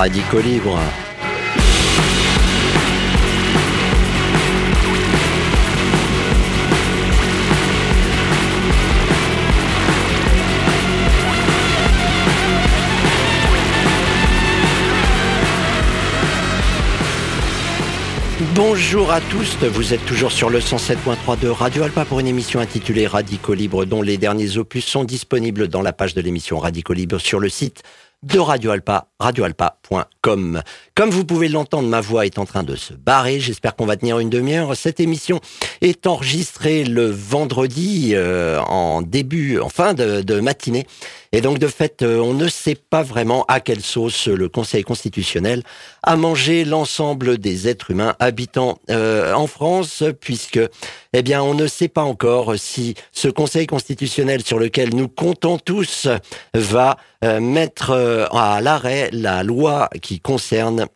Radicaux 0.00 0.40
Libre. 0.40 0.80
Bonjour 18.54 19.12
à 19.12 19.20
tous, 19.20 19.58
vous 19.64 19.92
êtes 19.92 20.06
toujours 20.06 20.32
sur 20.32 20.48
le 20.48 20.60
107.3 20.60 21.38
de 21.38 21.48
Radio 21.48 21.82
Alpa 21.82 22.06
pour 22.06 22.20
une 22.20 22.26
émission 22.26 22.60
intitulée 22.60 23.06
Radicaux 23.06 23.52
Libre 23.52 23.84
dont 23.84 24.00
les 24.00 24.16
derniers 24.16 24.56
opus 24.56 24.86
sont 24.86 25.04
disponibles 25.04 25.68
dans 25.68 25.82
la 25.82 25.92
page 25.92 26.14
de 26.14 26.22
l'émission 26.22 26.58
Radicaux 26.58 26.94
Libre 26.94 27.18
sur 27.18 27.38
le 27.38 27.50
site 27.50 27.82
de 28.22 28.38
Radio 28.38 28.70
Alpa, 28.70 29.06
radioalpa.com. 29.18 30.62
Comme 30.94 31.10
vous 31.10 31.24
pouvez 31.24 31.48
l'entendre, 31.48 31.88
ma 31.88 32.02
voix 32.02 32.26
est 32.26 32.38
en 32.38 32.44
train 32.44 32.62
de 32.62 32.76
se 32.76 32.92
barrer. 32.92 33.40
J'espère 33.40 33.74
qu'on 33.74 33.86
va 33.86 33.96
tenir 33.96 34.18
une 34.18 34.28
demi-heure. 34.28 34.76
Cette 34.76 35.00
émission 35.00 35.40
est 35.80 36.06
enregistrée 36.06 36.84
le 36.84 37.06
vendredi 37.06 38.10
euh, 38.12 38.60
en 38.60 39.00
début, 39.00 39.58
en 39.58 39.70
fin 39.70 39.94
de, 39.94 40.40
matinée. 40.40 40.86
Et 41.32 41.40
donc, 41.40 41.58
de 41.58 41.68
fait, 41.68 42.02
euh, 42.02 42.18
on 42.18 42.34
ne 42.34 42.48
sait 42.48 42.74
pas 42.74 43.02
vraiment 43.02 43.44
à 43.48 43.60
quelle 43.60 43.80
sauce 43.82 44.26
le 44.26 44.48
Conseil 44.48 44.82
constitutionnel 44.82 45.62
a 46.02 46.16
mangé 46.16 46.64
l'ensemble 46.64 47.38
des 47.38 47.68
êtres 47.68 47.92
humains 47.92 48.16
habitant 48.18 48.78
euh, 48.90 49.32
en 49.32 49.46
France, 49.46 50.02
puisque, 50.20 50.60
eh 51.12 51.22
bien, 51.22 51.42
on 51.42 51.54
ne 51.54 51.66
sait 51.66 51.88
pas 51.88 52.02
encore 52.02 52.54
si 52.58 52.94
ce 53.12 53.28
Conseil 53.28 53.66
constitutionnel 53.66 54.42
sur 54.42 54.58
lequel 54.58 54.94
nous 54.94 55.08
comptons 55.08 55.58
tous 55.58 56.08
va 56.52 56.96
mettre 57.22 57.90
à 58.32 58.60
l'arrêt 58.60 59.10
la 59.12 59.42
loi 59.42 59.88
qui 60.02 60.20
concerne 60.20 60.86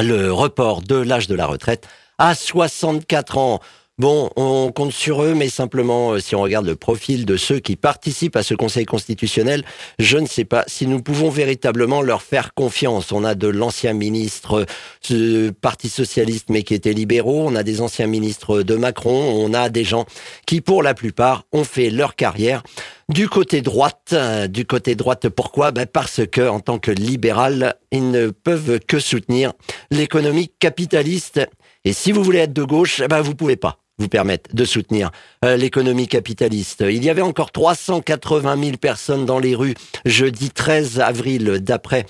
le 0.00 0.32
report 0.32 0.82
de 0.82 0.96
l'âge 0.96 1.28
de 1.28 1.34
la 1.34 1.46
retraite 1.46 1.88
à 2.18 2.34
64 2.34 3.38
ans. 3.38 3.60
Bon, 3.98 4.30
on 4.36 4.72
compte 4.72 4.90
sur 4.90 5.22
eux, 5.22 5.34
mais 5.34 5.50
simplement, 5.50 6.12
euh, 6.12 6.18
si 6.18 6.34
on 6.34 6.40
regarde 6.40 6.64
le 6.64 6.76
profil 6.76 7.26
de 7.26 7.36
ceux 7.36 7.58
qui 7.58 7.76
participent 7.76 8.36
à 8.36 8.42
ce 8.42 8.54
Conseil 8.54 8.86
constitutionnel, 8.86 9.66
je 9.98 10.16
ne 10.16 10.24
sais 10.24 10.46
pas 10.46 10.64
si 10.66 10.86
nous 10.86 11.02
pouvons 11.02 11.28
véritablement 11.28 12.00
leur 12.00 12.22
faire 12.22 12.54
confiance. 12.54 13.12
On 13.12 13.22
a 13.22 13.34
de 13.34 13.48
l'ancien 13.48 13.92
ministre 13.92 14.64
du 15.06 15.52
Parti 15.60 15.90
socialiste, 15.90 16.48
mais 16.48 16.62
qui 16.62 16.72
étaient 16.72 16.94
libéraux. 16.94 17.46
On 17.46 17.54
a 17.54 17.62
des 17.62 17.82
anciens 17.82 18.06
ministres 18.06 18.62
de 18.62 18.76
Macron. 18.76 19.34
On 19.36 19.52
a 19.52 19.68
des 19.68 19.84
gens 19.84 20.06
qui, 20.46 20.62
pour 20.62 20.82
la 20.82 20.94
plupart, 20.94 21.44
ont 21.52 21.64
fait 21.64 21.90
leur 21.90 22.16
carrière 22.16 22.62
du 23.10 23.28
côté 23.28 23.60
droite. 23.60 24.14
Du 24.48 24.64
côté 24.64 24.94
droite, 24.94 25.28
pourquoi? 25.28 25.70
Ben 25.70 25.84
Parce 25.84 26.22
que, 26.26 26.48
en 26.48 26.60
tant 26.60 26.78
que 26.78 26.90
libéral, 26.90 27.74
ils 27.90 28.10
ne 28.10 28.30
peuvent 28.30 28.80
que 28.80 28.98
soutenir 28.98 29.52
l'économie 29.90 30.50
capitaliste. 30.58 31.46
Et 31.84 31.92
si 31.92 32.10
vous 32.10 32.22
voulez 32.22 32.38
être 32.38 32.54
de 32.54 32.64
gauche, 32.64 33.02
ben 33.06 33.20
vous 33.20 33.34
pouvez 33.34 33.56
pas 33.56 33.81
vous 34.02 34.08
permettre 34.08 34.54
de 34.54 34.64
soutenir 34.64 35.10
euh, 35.44 35.56
l'économie 35.56 36.08
capitaliste. 36.08 36.84
Il 36.86 37.04
y 37.04 37.10
avait 37.10 37.22
encore 37.22 37.52
380 37.52 38.62
000 38.62 38.76
personnes 38.76 39.24
dans 39.24 39.38
les 39.38 39.54
rues 39.54 39.74
jeudi 40.04 40.50
13 40.50 41.00
avril 41.00 41.60
d'après 41.60 42.04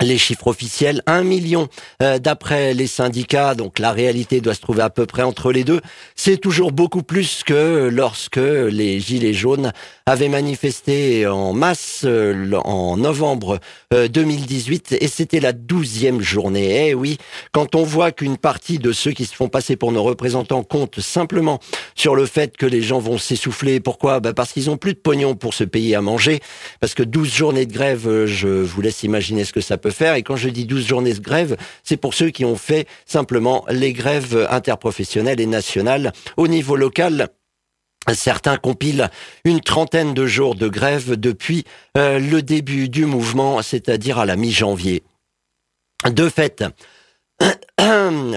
les 0.00 0.18
chiffres 0.18 0.46
officiels, 0.46 1.02
un 1.06 1.22
million 1.22 1.68
euh, 2.02 2.18
d'après 2.18 2.74
les 2.74 2.86
syndicats, 2.86 3.54
donc 3.54 3.78
la 3.78 3.92
réalité 3.92 4.40
doit 4.40 4.54
se 4.54 4.60
trouver 4.60 4.82
à 4.82 4.90
peu 4.90 5.06
près 5.06 5.22
entre 5.22 5.52
les 5.52 5.64
deux. 5.64 5.80
C'est 6.16 6.38
toujours 6.38 6.72
beaucoup 6.72 7.02
plus 7.02 7.42
que 7.44 7.88
lorsque 7.92 8.36
les 8.36 9.00
Gilets 9.00 9.34
jaunes 9.34 9.72
avaient 10.06 10.28
manifesté 10.28 11.26
en 11.26 11.52
masse 11.52 12.02
euh, 12.04 12.52
en 12.64 12.96
novembre 12.96 13.60
2018 13.92 14.92
euh, 14.92 14.96
et 15.00 15.08
c'était 15.08 15.40
la 15.40 15.52
douzième 15.52 16.20
journée. 16.20 16.88
Eh 16.88 16.94
oui, 16.94 17.18
quand 17.52 17.74
on 17.74 17.82
voit 17.82 18.12
qu'une 18.12 18.36
partie 18.36 18.78
de 18.78 18.92
ceux 18.92 19.12
qui 19.12 19.26
se 19.26 19.34
font 19.34 19.48
passer 19.48 19.76
pour 19.76 19.92
nos 19.92 20.02
représentants 20.02 20.62
compte 20.62 21.00
simplement 21.00 21.60
sur 21.94 22.14
le 22.14 22.26
fait 22.26 22.56
que 22.56 22.66
les 22.66 22.82
gens 22.82 22.98
vont 22.98 23.18
s'essouffler, 23.18 23.80
pourquoi? 23.80 24.20
Bah 24.20 24.32
Parce 24.32 24.52
qu'ils 24.52 24.70
ont 24.70 24.76
plus 24.76 24.94
de 24.94 24.98
pognon 24.98 25.34
pour 25.34 25.54
se 25.54 25.64
payer 25.64 25.94
à 25.94 26.00
manger, 26.00 26.40
parce 26.80 26.94
que 26.94 27.02
12 27.02 27.32
journées 27.32 27.66
de 27.66 27.72
grève, 27.72 28.24
je 28.24 28.48
vous 28.48 28.80
laisse 28.80 29.02
imaginer 29.02 29.44
ce 29.44 29.52
que 29.52 29.60
ça 29.60 29.76
peut 29.76 29.89
faire. 29.90 30.14
Et 30.14 30.22
quand 30.22 30.36
je 30.36 30.48
dis 30.48 30.64
12 30.64 30.86
journées 30.86 31.14
de 31.14 31.20
grève, 31.20 31.56
c'est 31.84 31.96
pour 31.96 32.14
ceux 32.14 32.30
qui 32.30 32.44
ont 32.44 32.56
fait 32.56 32.86
simplement 33.06 33.64
les 33.68 33.92
grèves 33.92 34.46
interprofessionnelles 34.50 35.40
et 35.40 35.46
nationales 35.46 36.12
au 36.36 36.48
niveau 36.48 36.76
local. 36.76 37.28
Certains 38.14 38.56
compilent 38.56 39.10
une 39.44 39.60
trentaine 39.60 40.14
de 40.14 40.26
jours 40.26 40.54
de 40.54 40.68
grève 40.68 41.16
depuis 41.16 41.64
euh, 41.96 42.18
le 42.18 42.42
début 42.42 42.88
du 42.88 43.04
mouvement, 43.04 43.60
c'est-à-dire 43.62 44.18
à 44.18 44.26
la 44.26 44.36
mi-janvier. 44.36 45.02
De 46.10 46.28
fait, 46.30 46.64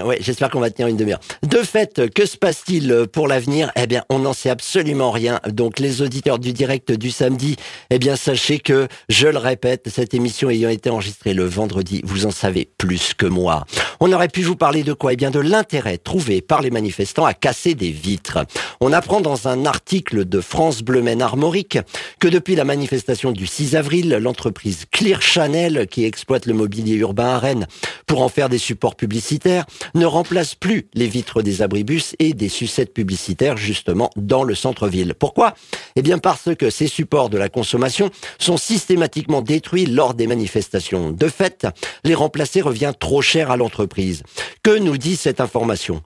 ouais, 0.02 0.18
j'espère 0.20 0.50
qu'on 0.50 0.60
va 0.60 0.70
tenir 0.70 0.88
une 0.88 0.96
demi-heure. 0.96 1.20
De 1.42 1.58
fait, 1.58 2.10
que 2.14 2.26
se 2.26 2.36
passe-t-il 2.36 3.06
pour 3.12 3.28
l'avenir? 3.28 3.70
Eh 3.76 3.86
bien, 3.86 4.04
on 4.08 4.20
n'en 4.20 4.32
sait 4.32 4.50
absolument 4.50 5.10
rien. 5.10 5.40
Donc, 5.48 5.78
les 5.78 6.02
auditeurs 6.02 6.38
du 6.38 6.52
direct 6.52 6.92
du 6.92 7.10
samedi, 7.10 7.56
eh 7.90 7.98
bien, 7.98 8.16
sachez 8.16 8.58
que, 8.58 8.88
je 9.08 9.28
le 9.28 9.38
répète, 9.38 9.88
cette 9.88 10.14
émission 10.14 10.50
ayant 10.50 10.70
été 10.70 10.90
enregistrée 10.90 11.34
le 11.34 11.44
vendredi, 11.44 12.00
vous 12.04 12.26
en 12.26 12.30
savez 12.30 12.68
plus 12.78 13.14
que 13.14 13.26
moi. 13.26 13.64
On 14.00 14.12
aurait 14.12 14.28
pu 14.28 14.42
vous 14.42 14.56
parler 14.56 14.82
de 14.82 14.92
quoi? 14.92 15.12
Eh 15.12 15.16
bien, 15.16 15.30
de 15.30 15.40
l'intérêt 15.40 15.98
trouvé 15.98 16.40
par 16.40 16.62
les 16.62 16.70
manifestants 16.70 17.24
à 17.24 17.34
casser 17.34 17.74
des 17.74 17.90
vitres. 17.90 18.38
On 18.80 18.92
apprend 18.92 19.20
dans 19.20 19.48
un 19.48 19.66
article 19.66 20.24
de 20.24 20.40
France 20.40 20.82
Bleu 20.82 21.02
Maine 21.02 21.22
Armorique 21.22 21.78
que 22.20 22.28
depuis 22.28 22.56
la 22.56 22.64
manifestation 22.64 23.32
du 23.32 23.46
6 23.46 23.76
avril, 23.76 24.10
l'entreprise 24.20 24.84
Clear 24.90 25.22
Channel, 25.22 25.86
qui 25.88 26.04
exploite 26.04 26.46
le 26.46 26.54
mobilier 26.54 26.94
urbain 26.96 27.34
à 27.34 27.38
Rennes, 27.38 27.66
pour 28.06 28.22
en 28.22 28.28
faire 28.28 28.48
des 28.48 28.58
supports 28.58 28.96
publicitaires 28.96 29.64
ne 29.94 30.06
remplace 30.06 30.54
plus 30.54 30.88
les 30.94 31.06
vitres 31.06 31.42
des 31.42 31.62
abribus 31.62 32.14
et 32.18 32.32
des 32.32 32.48
sucettes 32.48 32.94
publicitaires 32.94 33.56
justement 33.56 34.10
dans 34.16 34.44
le 34.44 34.54
centre-ville. 34.54 35.14
Pourquoi? 35.18 35.54
Eh 35.96 36.02
bien 36.02 36.18
parce 36.18 36.54
que 36.54 36.70
ces 36.70 36.86
supports 36.86 37.30
de 37.30 37.38
la 37.38 37.48
consommation 37.48 38.10
sont 38.38 38.56
systématiquement 38.56 39.42
détruits 39.42 39.86
lors 39.86 40.14
des 40.14 40.26
manifestations. 40.26 41.10
De 41.10 41.28
fait, 41.28 41.66
les 42.04 42.14
remplacer 42.14 42.60
revient 42.60 42.92
trop 42.98 43.22
cher 43.22 43.50
à 43.50 43.56
l'entreprise. 43.56 44.22
Que 44.62 44.78
nous 44.78 44.98
dit 44.98 45.16
cette 45.16 45.40
information? 45.40 46.02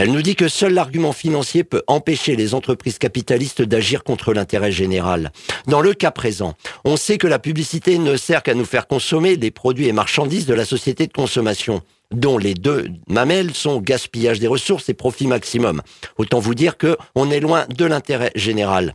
Elle 0.00 0.12
nous 0.12 0.22
dit 0.22 0.36
que 0.36 0.46
seul 0.46 0.74
l'argument 0.74 1.10
financier 1.10 1.64
peut 1.64 1.82
empêcher 1.88 2.36
les 2.36 2.54
entreprises 2.54 2.98
capitalistes 2.98 3.62
d'agir 3.62 4.04
contre 4.04 4.32
l'intérêt 4.32 4.70
général. 4.70 5.32
Dans 5.66 5.80
le 5.80 5.92
cas 5.92 6.12
présent, 6.12 6.54
on 6.84 6.96
sait 6.96 7.18
que 7.18 7.26
la 7.26 7.40
publicité 7.40 7.98
ne 7.98 8.16
sert 8.16 8.44
qu'à 8.44 8.54
nous 8.54 8.64
faire 8.64 8.86
consommer 8.86 9.36
des 9.36 9.50
produits 9.50 9.88
et 9.88 9.92
marchandises 9.92 10.46
de 10.46 10.54
la 10.54 10.64
société 10.64 11.08
de 11.08 11.12
consommation 11.12 11.82
dont 12.12 12.38
les 12.38 12.54
deux 12.54 12.86
mamelles 13.08 13.54
sont 13.54 13.80
gaspillage 13.80 14.38
des 14.38 14.46
ressources 14.46 14.88
et 14.88 14.94
profit 14.94 15.26
maximum. 15.26 15.82
Autant 16.16 16.38
vous 16.38 16.54
dire 16.54 16.78
que 16.78 16.96
on 17.16 17.32
est 17.32 17.40
loin 17.40 17.66
de 17.68 17.84
l'intérêt 17.84 18.30
général. 18.36 18.94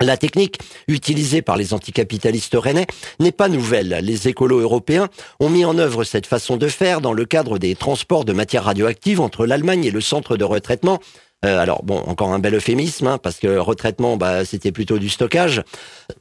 La 0.00 0.16
technique 0.16 0.58
utilisée 0.88 1.42
par 1.42 1.56
les 1.56 1.74
anticapitalistes 1.74 2.56
rennais 2.58 2.86
n'est 3.20 3.32
pas 3.32 3.48
nouvelle. 3.48 4.00
Les 4.02 4.28
écolos 4.28 4.60
européens 4.60 5.08
ont 5.40 5.48
mis 5.48 5.64
en 5.64 5.78
œuvre 5.78 6.04
cette 6.04 6.26
façon 6.26 6.56
de 6.56 6.68
faire 6.68 7.00
dans 7.00 7.12
le 7.12 7.24
cadre 7.24 7.58
des 7.58 7.74
transports 7.74 8.24
de 8.24 8.32
matières 8.32 8.64
radioactives 8.64 9.20
entre 9.20 9.46
l'Allemagne 9.46 9.84
et 9.84 9.90
le 9.90 10.00
centre 10.00 10.36
de 10.36 10.44
retraitement. 10.44 11.00
Euh, 11.44 11.58
alors 11.58 11.82
bon, 11.82 11.98
encore 12.06 12.32
un 12.32 12.38
bel 12.38 12.54
euphémisme, 12.54 13.06
hein, 13.06 13.18
parce 13.18 13.38
que 13.38 13.58
retraitement, 13.58 14.16
bah, 14.16 14.44
c'était 14.44 14.72
plutôt 14.72 14.98
du 14.98 15.08
stockage. 15.08 15.62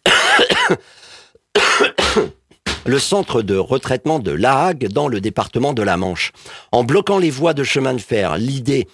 le 2.85 2.99
centre 2.99 3.41
de 3.41 3.55
retraitement 3.55 4.19
de 4.19 4.31
La 4.31 4.65
Hague 4.65 4.87
dans 4.89 5.07
le 5.07 5.21
département 5.21 5.73
de 5.73 5.81
la 5.81 5.97
Manche. 5.97 6.31
En 6.71 6.83
bloquant 6.83 7.17
les 7.17 7.29
voies 7.29 7.53
de 7.53 7.63
chemin 7.63 7.93
de 7.93 8.01
fer, 8.01 8.37
l'idée 8.37 8.87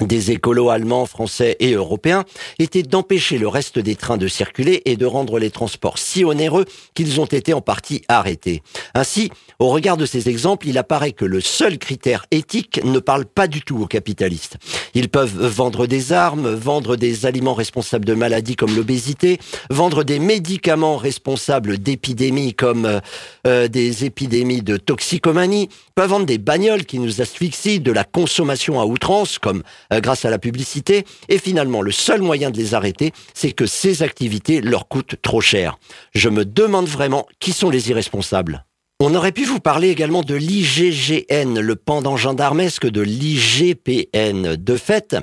des 0.00 0.30
écolos 0.30 0.70
allemands, 0.70 1.06
français 1.06 1.56
et 1.60 1.72
européens 1.72 2.24
était 2.58 2.82
d'empêcher 2.82 3.38
le 3.38 3.48
reste 3.48 3.78
des 3.78 3.96
trains 3.96 4.16
de 4.16 4.28
circuler 4.28 4.82
et 4.84 4.96
de 4.96 5.06
rendre 5.06 5.38
les 5.38 5.50
transports 5.50 5.98
si 5.98 6.24
onéreux 6.24 6.64
qu'ils 6.94 7.20
ont 7.20 7.26
été 7.26 7.54
en 7.54 7.60
partie 7.60 8.02
arrêtés. 8.08 8.62
Ainsi, 8.94 9.30
au 9.58 9.68
regard 9.68 9.96
de 9.96 10.06
ces 10.06 10.28
exemples, 10.28 10.68
il 10.68 10.78
apparaît 10.78 11.12
que 11.12 11.24
le 11.24 11.40
seul 11.40 11.78
critère 11.78 12.26
éthique 12.30 12.80
ne 12.84 12.98
parle 12.98 13.24
pas 13.24 13.46
du 13.46 13.62
tout 13.62 13.80
aux 13.80 13.86
capitalistes. 13.86 14.56
Ils 14.94 15.08
peuvent 15.08 15.46
vendre 15.46 15.86
des 15.86 16.12
armes, 16.12 16.52
vendre 16.52 16.96
des 16.96 17.26
aliments 17.26 17.54
responsables 17.54 18.04
de 18.04 18.14
maladies 18.14 18.56
comme 18.56 18.74
l'obésité, 18.74 19.38
vendre 19.70 20.04
des 20.04 20.18
médicaments 20.18 20.96
responsables 20.96 21.78
d'épidémies 21.78 22.54
comme 22.54 22.84
euh, 22.86 23.00
euh, 23.46 23.68
des 23.68 24.04
épidémies 24.04 24.62
de 24.62 24.76
toxicomanie, 24.76 25.68
peuvent 25.94 26.10
vendre 26.10 26.26
des 26.26 26.38
bagnoles 26.38 26.84
qui 26.84 26.98
nous 26.98 27.20
asphyxient, 27.20 27.80
de 27.80 27.92
la 27.92 28.04
consommation 28.04 28.80
à 28.80 28.84
outrance 28.84 29.38
comme 29.38 29.62
euh, 29.92 30.00
grâce 30.00 30.24
à 30.24 30.30
la 30.30 30.38
publicité. 30.38 31.04
Et 31.28 31.38
finalement, 31.38 31.82
le 31.82 31.92
seul 31.92 32.20
moyen 32.22 32.50
de 32.50 32.56
les 32.56 32.74
arrêter, 32.74 33.12
c'est 33.34 33.52
que 33.52 33.66
ces 33.66 34.02
activités 34.02 34.60
leur 34.60 34.88
coûtent 34.88 35.16
trop 35.22 35.40
cher. 35.40 35.78
Je 36.14 36.28
me 36.28 36.44
demande 36.44 36.86
vraiment 36.86 37.26
qui 37.38 37.52
sont 37.52 37.70
les 37.70 37.90
irresponsables. 37.90 38.64
On 39.00 39.14
aurait 39.14 39.32
pu 39.32 39.44
vous 39.44 39.58
parler 39.58 39.90
également 39.90 40.22
de 40.22 40.36
l'IGGN, 40.36 41.58
le 41.58 41.74
pendant 41.74 42.16
gendarmesque 42.16 42.86
de 42.86 43.00
l'IGPN. 43.00 44.54
De 44.56 44.76
fait, 44.76 45.16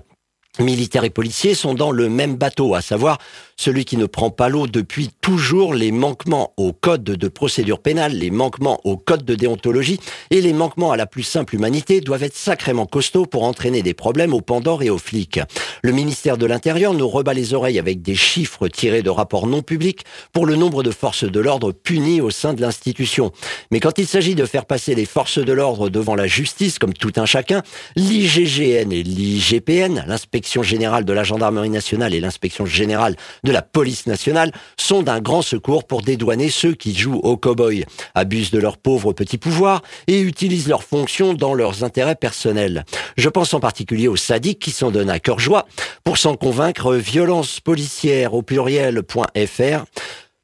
militaires 0.60 1.06
et 1.06 1.10
policiers 1.10 1.56
sont 1.56 1.74
dans 1.74 1.92
le 1.92 2.10
même 2.10 2.36
bateau, 2.36 2.76
à 2.76 2.82
savoir 2.82 3.18
celui 3.62 3.86
qui 3.86 3.96
ne 3.96 4.08
prend 4.08 4.32
pas 4.32 4.50
l'eau 4.50 4.66
depuis 4.66 5.12
toujours 5.22 5.76
les 5.76 5.92
manquements 5.92 6.52
au 6.58 6.74
code 6.74 7.04
de 7.04 7.28
procédure 7.28 7.78
pénale, 7.78 8.14
les 8.14 8.32
manquements 8.32 8.82
au 8.86 8.98
code 8.98 9.24
de 9.24 9.36
déontologie 9.36 10.00
et 10.32 10.42
les 10.42 10.52
manquements 10.52 10.92
à 10.92 10.98
la 10.98 11.06
plus 11.06 11.22
simple 11.22 11.54
humanité 11.54 12.02
doivent 12.02 12.24
être 12.24 12.36
sacrément 12.36 12.88
costauds 12.88 13.28
pour 13.28 13.44
entraîner 13.44 13.84
des 13.84 13.94
problèmes 13.94 14.34
aux 14.34 14.42
pandores 14.42 14.82
et 14.82 14.90
aux 14.90 14.98
flics. 14.98 15.40
Le 15.84 15.92
ministère 15.92 16.38
de 16.38 16.48
l'Intérieur 16.48 16.96
nous 16.96 17.08
rebat 17.08 17.36
les 17.36 17.54
oreilles 17.54 17.78
avec 17.78 18.02
des 18.02 18.16
chiffres 18.16 18.68
tirés 18.68 19.04
de 19.04 19.12
rapports 19.12 19.46
non 19.46 19.62
publics 19.62 20.06
pour 20.34 20.48
le 20.48 20.56
nombre 20.56 20.82
de 20.82 20.90
forces 20.90 21.26
de 21.26 21.40
l'ordre 21.40 21.72
punies 21.72 22.20
au 22.20 22.32
sein 22.32 22.56
de 22.56 22.62
l'institution. 22.62 23.32
Mais 23.70 23.80
quand 23.80 24.00
il 24.00 24.08
s'agit 24.08 24.34
de 24.34 24.46
faire 24.46 24.66
passer 24.66 24.96
les 24.96 25.06
forces 25.06 25.38
de 25.38 25.54
l'ordre 25.54 25.90
devant 25.90 26.16
la 26.16 26.26
justice, 26.26 26.80
comme 26.80 26.94
tout 26.94 27.14
un 27.18 27.28
chacun, 27.28 27.62
l'IGGN 27.96 28.92
et 28.92 29.04
l'IGPN, 29.04 30.04
l'inspection 30.08 30.64
générale 30.64 31.06
de 31.06 31.14
la 31.14 31.24
gendarmerie 31.24 31.70
nationale 31.70 32.16
et 32.16 32.20
l'inspection 32.20 32.66
générale 32.66 33.16
de 33.44 33.51
la 33.52 33.62
police 33.62 34.08
nationale, 34.08 34.52
sont 34.78 35.04
d'un 35.04 35.20
grand 35.20 35.42
secours 35.42 35.86
pour 35.86 36.02
dédouaner 36.02 36.50
ceux 36.50 36.74
qui 36.74 36.96
jouent 36.96 37.22
au 37.24 37.38
cow-boy, 37.38 37.86
abusent 38.16 38.52
de 38.52 38.60
leur 38.60 38.78
pauvre 38.78 39.14
petit 39.14 39.38
pouvoir 39.38 39.82
et 40.08 40.22
utilisent 40.22 40.68
leurs 40.68 40.84
fonctions 40.84 41.34
dans 41.34 41.54
leurs 41.54 41.84
intérêts 41.84 42.16
personnels. 42.16 42.86
Je 43.18 43.30
pense 43.30 43.54
en 43.54 43.60
particulier 43.60 44.08
aux 44.08 44.16
sadiques 44.16 44.60
qui 44.60 44.72
s'en 44.72 44.92
donnent 44.92 45.10
à 45.10 45.20
cœur 45.20 45.40
joie. 45.40 45.66
Pour 46.04 46.18
s'en 46.18 46.36
convaincre, 46.36 46.94
violence 46.96 47.60
policière 47.60 48.34
au 48.34 48.42
pluriel.fr 48.42 49.86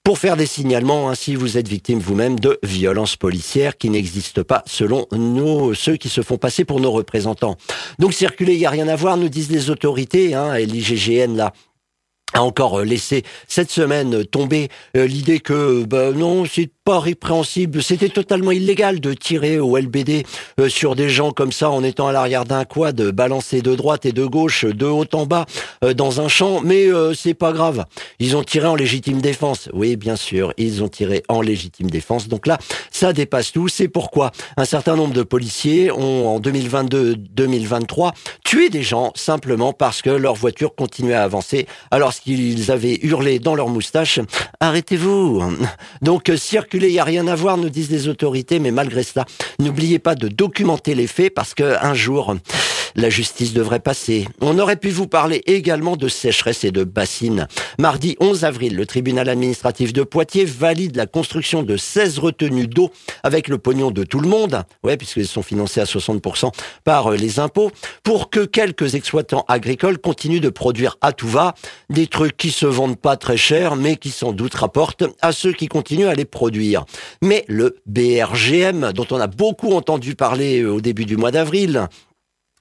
pour 0.08 0.20
faire 0.20 0.38
des 0.38 0.46
signalements 0.46 1.10
ainsi 1.10 1.36
vous 1.36 1.58
êtes 1.58 1.68
victime 1.68 2.00
vous-même 2.00 2.40
de 2.40 2.58
violences 2.64 3.18
policières 3.18 3.78
qui 3.78 3.90
n'existent 3.90 4.42
pas 4.42 4.64
selon 4.66 5.06
nous, 5.12 5.74
ceux 5.74 5.98
qui 5.98 6.08
se 6.08 6.22
font 6.22 6.38
passer 6.38 6.64
pour 6.64 6.80
nos 6.80 6.94
représentants. 6.94 7.58
Donc 8.00 8.14
circuler, 8.14 8.54
il 8.54 8.60
n'y 8.60 8.66
a 8.66 8.70
rien 8.70 8.88
à 8.88 8.96
voir, 8.96 9.18
nous 9.18 9.28
disent 9.28 9.52
les 9.52 9.70
autorités, 9.70 10.34
hein, 10.34 10.56
et 10.56 10.66
l'IGGN 10.66 11.36
là 11.36 11.52
a 12.34 12.42
encore 12.42 12.82
laissé 12.82 13.24
cette 13.48 13.72
semaine 13.72 14.26
tomber 14.26 14.70
euh, 14.96 15.08
l'idée 15.08 15.40
que 15.40 15.84
bah, 15.86 16.12
non, 16.12 16.46
c'est 16.46 16.70
pas 16.88 17.02
répréhensible. 17.02 17.84
C'était 17.84 18.08
totalement 18.08 18.52
illégal 18.52 19.02
de 19.02 19.14
tirer 19.14 19.60
au 19.60 19.76
LBD 19.76 20.24
euh, 20.58 20.70
sur 20.70 20.96
des 20.96 21.10
gens 21.10 21.32
comme 21.32 21.52
ça 21.52 21.70
en 21.70 21.84
étant 21.84 22.08
à 22.08 22.14
l'arrière 22.14 22.46
d'un 22.46 22.64
quad, 22.64 23.02
balancer 23.12 23.62
de 23.62 23.76
droite 23.76 24.06
et 24.06 24.14
de 24.14 24.26
gauche, 24.26 24.64
de 24.64 24.86
haut 24.86 25.04
en 25.12 25.26
bas 25.26 25.46
euh, 25.84 25.94
dans 25.94 26.22
un 26.22 26.30
champ. 26.30 26.62
Mais 26.62 26.88
euh, 26.88 27.14
c'est 27.14 27.34
pas 27.34 27.52
grave. 27.52 27.84
Ils 28.20 28.38
ont 28.38 28.44
tiré 28.44 28.68
en 28.68 28.76
légitime 28.76 29.20
défense. 29.20 29.68
Oui, 29.74 29.98
bien 29.98 30.16
sûr, 30.16 30.54
ils 30.56 30.82
ont 30.82 30.88
tiré 30.88 31.24
en 31.28 31.42
légitime 31.42 31.90
défense. 31.90 32.30
Donc 32.30 32.48
là, 32.48 32.58
ça 32.90 33.12
dépasse 33.12 33.52
tout. 33.52 33.68
C'est 33.68 33.90
pourquoi 33.90 34.32
un 34.56 34.64
certain 34.64 34.96
nombre 34.96 35.14
de 35.14 35.24
policiers 35.24 35.92
ont 35.92 36.36
en 36.36 36.40
2022-2023 36.40 38.14
tué 38.46 38.70
des 38.70 38.84
gens 38.84 39.12
simplement 39.14 39.74
parce 39.74 40.02
que 40.02 40.10
leur 40.10 40.36
voiture 40.36 40.74
continuait 40.74 41.16
à 41.16 41.24
avancer 41.24 41.68
alors 41.92 42.14
qu'ils 42.14 42.72
avaient 42.72 43.00
hurlé 43.02 43.40
dans 43.40 43.56
leur 43.56 43.68
moustache 43.68 44.22
arrêtez-vous. 44.62 45.44
Donc 46.02 46.32
circuler 46.38 46.77
il 46.84 46.92
n'y 46.92 47.00
a 47.00 47.04
rien 47.04 47.28
à 47.28 47.36
voir, 47.36 47.58
nous 47.58 47.70
disent 47.70 47.92
les 47.92 48.08
autorités, 48.08 48.60
mais 48.60 48.72
malgré 48.72 49.04
cela, 49.04 49.26
n'oubliez 49.60 50.00
pas 50.00 50.16
de 50.16 50.28
documenter 50.28 50.96
les 50.96 51.08
faits 51.08 51.34
parce 51.34 51.54
que 51.54 51.76
un 51.84 51.94
jour, 51.94 52.36
la 52.98 53.10
justice 53.10 53.54
devrait 53.54 53.80
passer. 53.80 54.28
On 54.42 54.58
aurait 54.60 54.76
pu 54.76 54.90
vous 54.90 55.08
parler 55.08 55.44
également 55.46 55.96
de 55.96 56.08
sécheresse 56.08 56.64
et 56.64 56.72
de 56.72 56.84
bassines. 56.84 57.48
Mardi 57.78 58.18
11 58.20 58.44
avril, 58.44 58.76
le 58.76 58.86
tribunal 58.86 59.30
administratif 59.30 59.94
de 59.94 60.04
Poitiers 60.04 60.46
valide 60.46 60.96
la 60.96 61.06
construction 61.06 61.64
de 61.64 61.78
16 61.78 62.18
retenues 62.20 62.68
d'eau 62.68 62.92
avec 63.24 63.48
le 63.48 63.60
pognon 63.60 63.92
de 63.92 64.04
tout 64.04 64.20
le 64.20 64.28
monde, 64.28 64.64
ouais, 64.84 64.98
puisqu'ils 64.98 65.28
sont 65.28 65.44
financés 65.44 65.80
à 65.80 65.86
60% 65.86 66.52
par 66.84 67.12
euh, 67.12 67.16
les 67.16 67.40
impôts, 67.40 67.72
pour 68.04 68.30
que 68.30 68.46
quelques 68.46 68.96
exploitants 68.96 69.46
agricoles 69.48 70.00
continuent 70.00 70.42
de 70.42 70.50
produire 70.50 70.98
à 71.02 71.12
tout 71.12 71.28
va 71.28 71.54
des 71.90 72.08
trucs 72.08 72.36
qui 72.36 72.50
se 72.50 72.66
vendent 72.66 73.00
pas 73.00 73.16
très 73.16 73.38
cher, 73.38 73.76
mais 73.76 73.96
qui 73.96 74.10
sans 74.10 74.34
doute 74.34 74.56
rapportent 74.56 75.04
à 75.22 75.32
ceux 75.32 75.54
qui 75.54 75.68
continuent 75.68 76.08
à 76.08 76.16
les 76.16 76.26
produire. 76.26 76.48
Mais 77.22 77.46
le 77.48 77.78
BRGM, 77.86 78.92
dont 78.94 79.08
on 79.12 79.20
a 79.20 79.28
beaucoup 79.28 79.74
entendu 79.74 80.16
parler 80.16 80.62
euh, 80.62 80.74
au 80.74 80.82
début 80.82 81.06
du 81.06 81.18
mois 81.18 81.32
d'avril, 81.32 81.88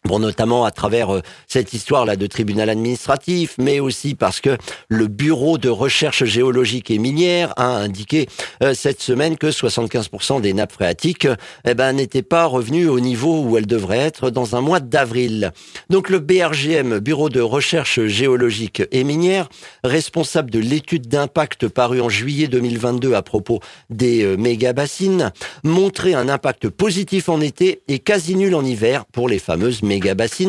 Bon, 0.06 0.20
notamment 0.20 0.64
à 0.64 0.70
travers 0.70 1.12
euh, 1.12 1.20
cette 1.48 1.72
histoire-là 1.72 2.14
de 2.14 2.28
tribunal 2.28 2.70
administratif, 2.70 3.56
mais 3.58 3.80
aussi 3.80 4.14
parce 4.14 4.40
que 4.40 4.56
le 4.88 5.08
Bureau 5.08 5.58
de 5.58 5.68
recherche 5.68 6.24
géologique 6.24 6.92
et 6.92 6.98
minière 6.98 7.52
a 7.56 7.76
indiqué 7.78 8.28
euh, 8.62 8.72
cette 8.72 9.02
semaine 9.02 9.36
que 9.36 9.48
75% 9.48 10.40
des 10.40 10.52
nappes 10.52 10.70
phréatiques 10.70 11.26
eh 11.66 11.74
ben, 11.74 11.92
n'étaient 11.92 12.22
pas 12.22 12.46
revenues 12.46 12.86
au 12.86 13.00
niveau 13.00 13.42
où 13.42 13.56
elles 13.56 13.66
devraient 13.66 13.98
être 13.98 14.30
dans 14.30 14.54
un 14.54 14.60
mois 14.60 14.78
d'avril. 14.78 15.50
Donc 15.90 16.08
le 16.08 16.20
BRGM, 16.20 17.00
Bureau 17.00 17.28
de 17.28 17.40
recherche 17.40 18.00
géologique 18.06 18.84
et 18.92 19.02
minière, 19.02 19.48
responsable 19.82 20.52
de 20.52 20.60
l'étude 20.60 21.08
d'impact 21.08 21.66
parue 21.66 22.00
en 22.00 22.08
juillet 22.08 22.46
2022 22.46 23.14
à 23.14 23.22
propos 23.22 23.58
des 23.90 24.22
euh, 24.22 24.36
méga-bassines, 24.36 25.32
montrait 25.64 26.14
un 26.14 26.28
impact 26.28 26.68
positif 26.68 27.28
en 27.28 27.40
été 27.40 27.82
et 27.88 27.98
quasi 27.98 28.36
nul 28.36 28.54
en 28.54 28.64
hiver 28.64 29.04
pour 29.06 29.28
les 29.28 29.40
fameuses 29.40 29.82
méga 29.82 29.95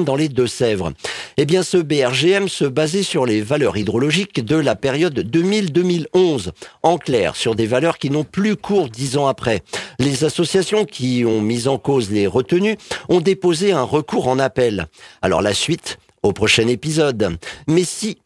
dans 0.04 0.16
les 0.16 0.30
Deux-Sèvres. 0.30 0.94
Eh 1.38 1.46
bien, 1.46 1.64
ce 1.64 1.78
BRGM 1.78 2.48
se 2.48 2.66
basait 2.66 3.04
sur 3.04 3.26
les 3.26 3.42
valeurs 3.42 3.78
hydrologiques 3.78 4.44
de 4.44 4.56
la 4.56 4.76
période 4.76 5.20
2000-2011. 5.20 6.52
En 6.84 6.98
clair, 6.98 7.36
sur 7.36 7.56
des 7.56 7.66
valeurs 7.66 7.98
qui 7.98 8.10
n'ont 8.10 8.24
plus 8.24 8.56
cours 8.56 8.90
dix 8.90 9.18
ans 9.18 9.28
après. 9.28 9.64
Les 10.00 10.24
associations 10.24 10.86
qui 10.86 11.24
ont 11.26 11.42
mis 11.42 11.68
en 11.68 11.78
cause 11.78 12.12
les 12.12 12.28
retenues 12.28 12.78
ont 13.10 13.22
déposé 13.22 13.72
un 13.72 13.84
recours 13.84 14.28
en 14.28 14.40
appel. 14.40 14.88
Alors 15.22 15.42
la 15.42 15.54
suite 15.54 15.98
au 16.24 16.34
prochain 16.34 16.68
épisode. 16.68 17.38
Mais 17.68 17.84
si 17.84 18.18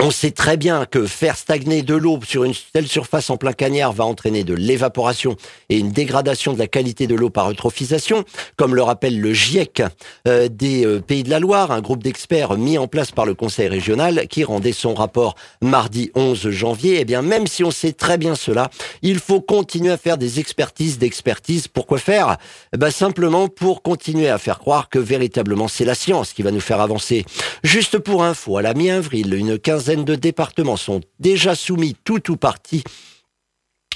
on 0.00 0.10
sait 0.10 0.30
très 0.30 0.56
bien 0.56 0.86
que 0.86 1.06
faire 1.06 1.36
stagner 1.36 1.82
de 1.82 1.94
l'eau 1.94 2.20
sur 2.24 2.44
une 2.44 2.54
telle 2.72 2.86
surface 2.86 3.30
en 3.30 3.36
plein 3.36 3.52
cagnard 3.52 3.92
va 3.92 4.04
entraîner 4.04 4.44
de 4.44 4.54
l'évaporation 4.54 5.36
et 5.68 5.78
une 5.78 5.90
dégradation 5.90 6.52
de 6.52 6.58
la 6.58 6.68
qualité 6.68 7.06
de 7.06 7.14
l'eau 7.14 7.30
par 7.30 7.50
eutrophisation, 7.50 8.24
comme 8.56 8.74
le 8.74 8.82
rappelle 8.82 9.20
le 9.20 9.32
GIEC 9.32 9.82
euh, 10.26 10.48
des 10.48 10.86
euh, 10.86 11.00
Pays 11.00 11.24
de 11.24 11.30
la 11.30 11.40
Loire, 11.40 11.72
un 11.72 11.80
groupe 11.80 12.02
d'experts 12.02 12.56
mis 12.56 12.78
en 12.78 12.86
place 12.86 13.10
par 13.10 13.26
le 13.26 13.34
Conseil 13.34 13.68
régional 13.68 14.28
qui 14.28 14.44
rendait 14.44 14.72
son 14.72 14.94
rapport 14.94 15.34
mardi 15.62 16.10
11 16.14 16.50
janvier. 16.50 16.98
Eh 17.00 17.04
bien, 17.04 17.22
même 17.22 17.46
si 17.46 17.64
on 17.64 17.70
sait 17.70 17.92
très 17.92 18.18
bien 18.18 18.34
cela, 18.34 18.70
il 19.02 19.18
faut 19.18 19.40
continuer 19.40 19.90
à 19.90 19.96
faire 19.96 20.18
des 20.18 20.38
expertises 20.38 20.98
d'expertise. 20.98 21.66
Pourquoi 21.66 21.98
faire? 21.98 22.36
Eh 22.72 22.76
ben, 22.76 22.90
Simplement 22.90 23.48
pour 23.48 23.82
continuer 23.82 24.28
à 24.28 24.38
faire 24.38 24.58
croire 24.58 24.88
que 24.88 24.98
véritablement 24.98 25.68
c'est 25.68 25.84
la 25.84 25.94
science 25.94 26.32
qui 26.32 26.42
va 26.42 26.50
nous 26.50 26.60
faire 26.60 26.80
avancer. 26.80 27.24
Juste 27.62 27.98
pour 27.98 28.24
info, 28.24 28.56
à 28.56 28.62
la 28.62 28.74
mi-avril, 28.74 29.34
une 29.34 29.58
quinzaine 29.58 29.87
de 29.96 30.14
départements 30.14 30.76
sont 30.76 31.00
déjà 31.18 31.54
soumis 31.54 31.96
tout 32.04 32.30
ou 32.30 32.36
partie 32.36 32.84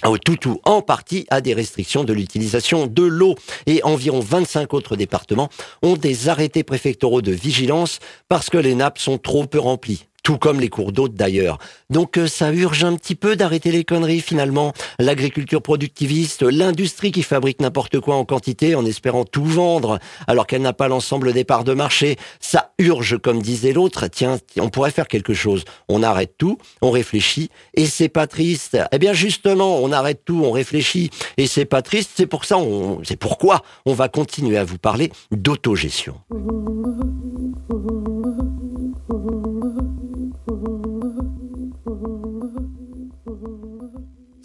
au 0.04 0.18
tout 0.18 0.48
ou 0.48 0.60
en 0.64 0.82
partie 0.82 1.26
à 1.30 1.40
des 1.40 1.54
restrictions 1.54 2.02
de 2.02 2.12
l'utilisation 2.12 2.86
de 2.86 3.02
l'eau. 3.02 3.36
Et 3.66 3.82
environ 3.84 4.20
25 4.20 4.74
autres 4.74 4.96
départements 4.96 5.48
ont 5.82 5.96
des 5.96 6.28
arrêtés 6.28 6.64
préfectoraux 6.64 7.22
de 7.22 7.30
vigilance 7.30 8.00
parce 8.28 8.50
que 8.50 8.58
les 8.58 8.74
nappes 8.74 8.98
sont 8.98 9.18
trop 9.18 9.46
peu 9.46 9.60
remplies 9.60 10.06
tout 10.22 10.38
comme 10.38 10.60
les 10.60 10.68
cours 10.68 10.92
d'eau 10.92 11.08
d'ailleurs. 11.08 11.58
Donc 11.90 12.16
euh, 12.16 12.26
ça 12.26 12.52
urge 12.52 12.84
un 12.84 12.96
petit 12.96 13.14
peu 13.14 13.36
d'arrêter 13.36 13.72
les 13.72 13.84
conneries 13.84 14.20
finalement. 14.20 14.72
L'agriculture 14.98 15.62
productiviste, 15.62 16.42
l'industrie 16.42 17.12
qui 17.12 17.22
fabrique 17.22 17.60
n'importe 17.60 18.00
quoi 18.00 18.16
en 18.16 18.24
quantité 18.24 18.74
en 18.74 18.84
espérant 18.86 19.24
tout 19.24 19.44
vendre 19.44 19.98
alors 20.26 20.46
qu'elle 20.46 20.62
n'a 20.62 20.72
pas 20.72 20.88
l'ensemble 20.88 21.32
des 21.32 21.44
parts 21.44 21.64
de 21.64 21.74
marché, 21.74 22.16
ça 22.40 22.72
urge 22.78 23.18
comme 23.18 23.42
disait 23.42 23.72
l'autre. 23.72 24.06
Tiens, 24.06 24.38
on 24.58 24.68
pourrait 24.68 24.90
faire 24.90 25.08
quelque 25.08 25.34
chose. 25.34 25.64
On 25.88 26.02
arrête 26.02 26.34
tout, 26.38 26.58
on 26.80 26.90
réfléchit 26.90 27.50
et 27.74 27.86
c'est 27.86 28.08
pas 28.08 28.26
triste. 28.26 28.78
Eh 28.92 28.98
bien 28.98 29.12
justement, 29.12 29.78
on 29.78 29.92
arrête 29.92 30.24
tout, 30.24 30.42
on 30.44 30.50
réfléchit 30.50 31.10
et 31.36 31.46
c'est 31.46 31.64
pas 31.64 31.82
triste. 31.82 32.12
C'est 32.14 32.26
pour 32.26 32.44
ça, 32.44 32.56
c'est 33.02 33.16
pourquoi 33.16 33.62
on 33.86 33.94
va 33.94 34.08
continuer 34.08 34.56
à 34.56 34.64
vous 34.64 34.78
parler 34.78 35.10
d'autogestion. 35.30 36.14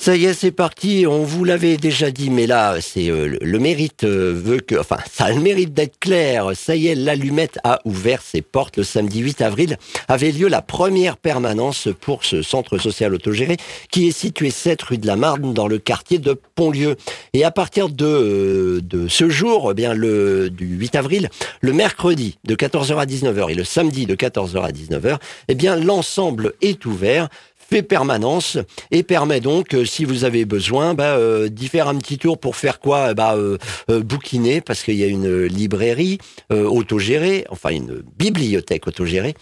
Ça 0.07 0.15
y 0.15 0.23
est, 0.23 0.33
c'est 0.33 0.51
parti. 0.51 1.05
On 1.05 1.23
vous 1.23 1.43
l'avait 1.43 1.75
déjà 1.75 2.11
dit, 2.11 2.29
mais 2.29 2.47
là, 2.47 2.77
c'est 2.79 3.09
euh, 3.09 3.37
le 3.41 3.59
mérite 3.59 4.05
euh, 4.05 4.31
veut 4.33 4.61
que, 4.61 4.75
enfin, 4.75 4.99
ça 5.11 5.25
a 5.25 5.33
le 5.33 5.41
mérite 5.41 5.73
d'être 5.73 5.99
clair. 5.99 6.51
Ça 6.55 6.77
y 6.77 6.87
est, 6.87 6.95
l'allumette 6.95 7.59
a 7.65 7.81
ouvert 7.83 8.21
ses 8.21 8.41
portes 8.41 8.77
le 8.77 8.83
samedi 8.83 9.19
8 9.19 9.41
avril. 9.41 9.77
Avait 10.07 10.31
lieu 10.31 10.47
la 10.47 10.61
première 10.61 11.17
permanence 11.17 11.89
pour 11.99 12.23
ce 12.23 12.41
centre 12.41 12.77
social 12.77 13.13
autogéré 13.13 13.57
qui 13.91 14.07
est 14.07 14.17
situé 14.17 14.49
7 14.49 14.81
rue 14.81 14.97
de 14.97 15.07
la 15.07 15.17
Marne 15.17 15.53
dans 15.53 15.67
le 15.67 15.77
quartier 15.77 16.19
de 16.19 16.39
Pontlieu. 16.55 16.95
Et 17.33 17.43
à 17.43 17.51
partir 17.51 17.89
de, 17.89 18.05
euh, 18.05 19.07
ce 19.09 19.27
jour, 19.27 19.71
eh 19.71 19.73
bien 19.73 19.93
le 19.93 20.49
du 20.49 20.67
8 20.67 20.95
avril, 20.95 21.29
le 21.59 21.73
mercredi 21.73 22.37
de 22.45 22.55
14h 22.55 22.95
à 22.95 23.05
19h 23.05 23.51
et 23.51 23.55
le 23.55 23.65
samedi 23.65 24.05
de 24.05 24.15
14h 24.15 24.61
à 24.61 24.71
19h, 24.71 25.17
eh 25.49 25.55
bien 25.55 25.75
l'ensemble 25.75 26.53
est 26.61 26.85
ouvert 26.85 27.27
fait 27.69 27.83
permanence 27.83 28.57
et 28.91 29.03
permet 29.03 29.41
donc, 29.41 29.73
euh, 29.73 29.85
si 29.85 30.05
vous 30.05 30.23
avez 30.23 30.45
besoin, 30.45 30.93
bah, 30.93 31.17
euh, 31.17 31.49
d'y 31.49 31.67
faire 31.67 31.87
un 31.87 31.95
petit 31.97 32.17
tour 32.17 32.39
pour 32.39 32.55
faire 32.55 32.79
quoi? 32.79 33.13
Bah, 33.13 33.35
euh, 33.35 33.57
Bouquiner, 33.87 34.61
parce 34.61 34.83
qu'il 34.83 34.95
y 34.95 35.03
a 35.03 35.07
une 35.07 35.43
librairie 35.45 36.17
autogérée, 36.49 37.45
enfin 37.49 37.69
une 37.69 38.03
bibliothèque 38.17 38.87
autogérée, 38.87 39.33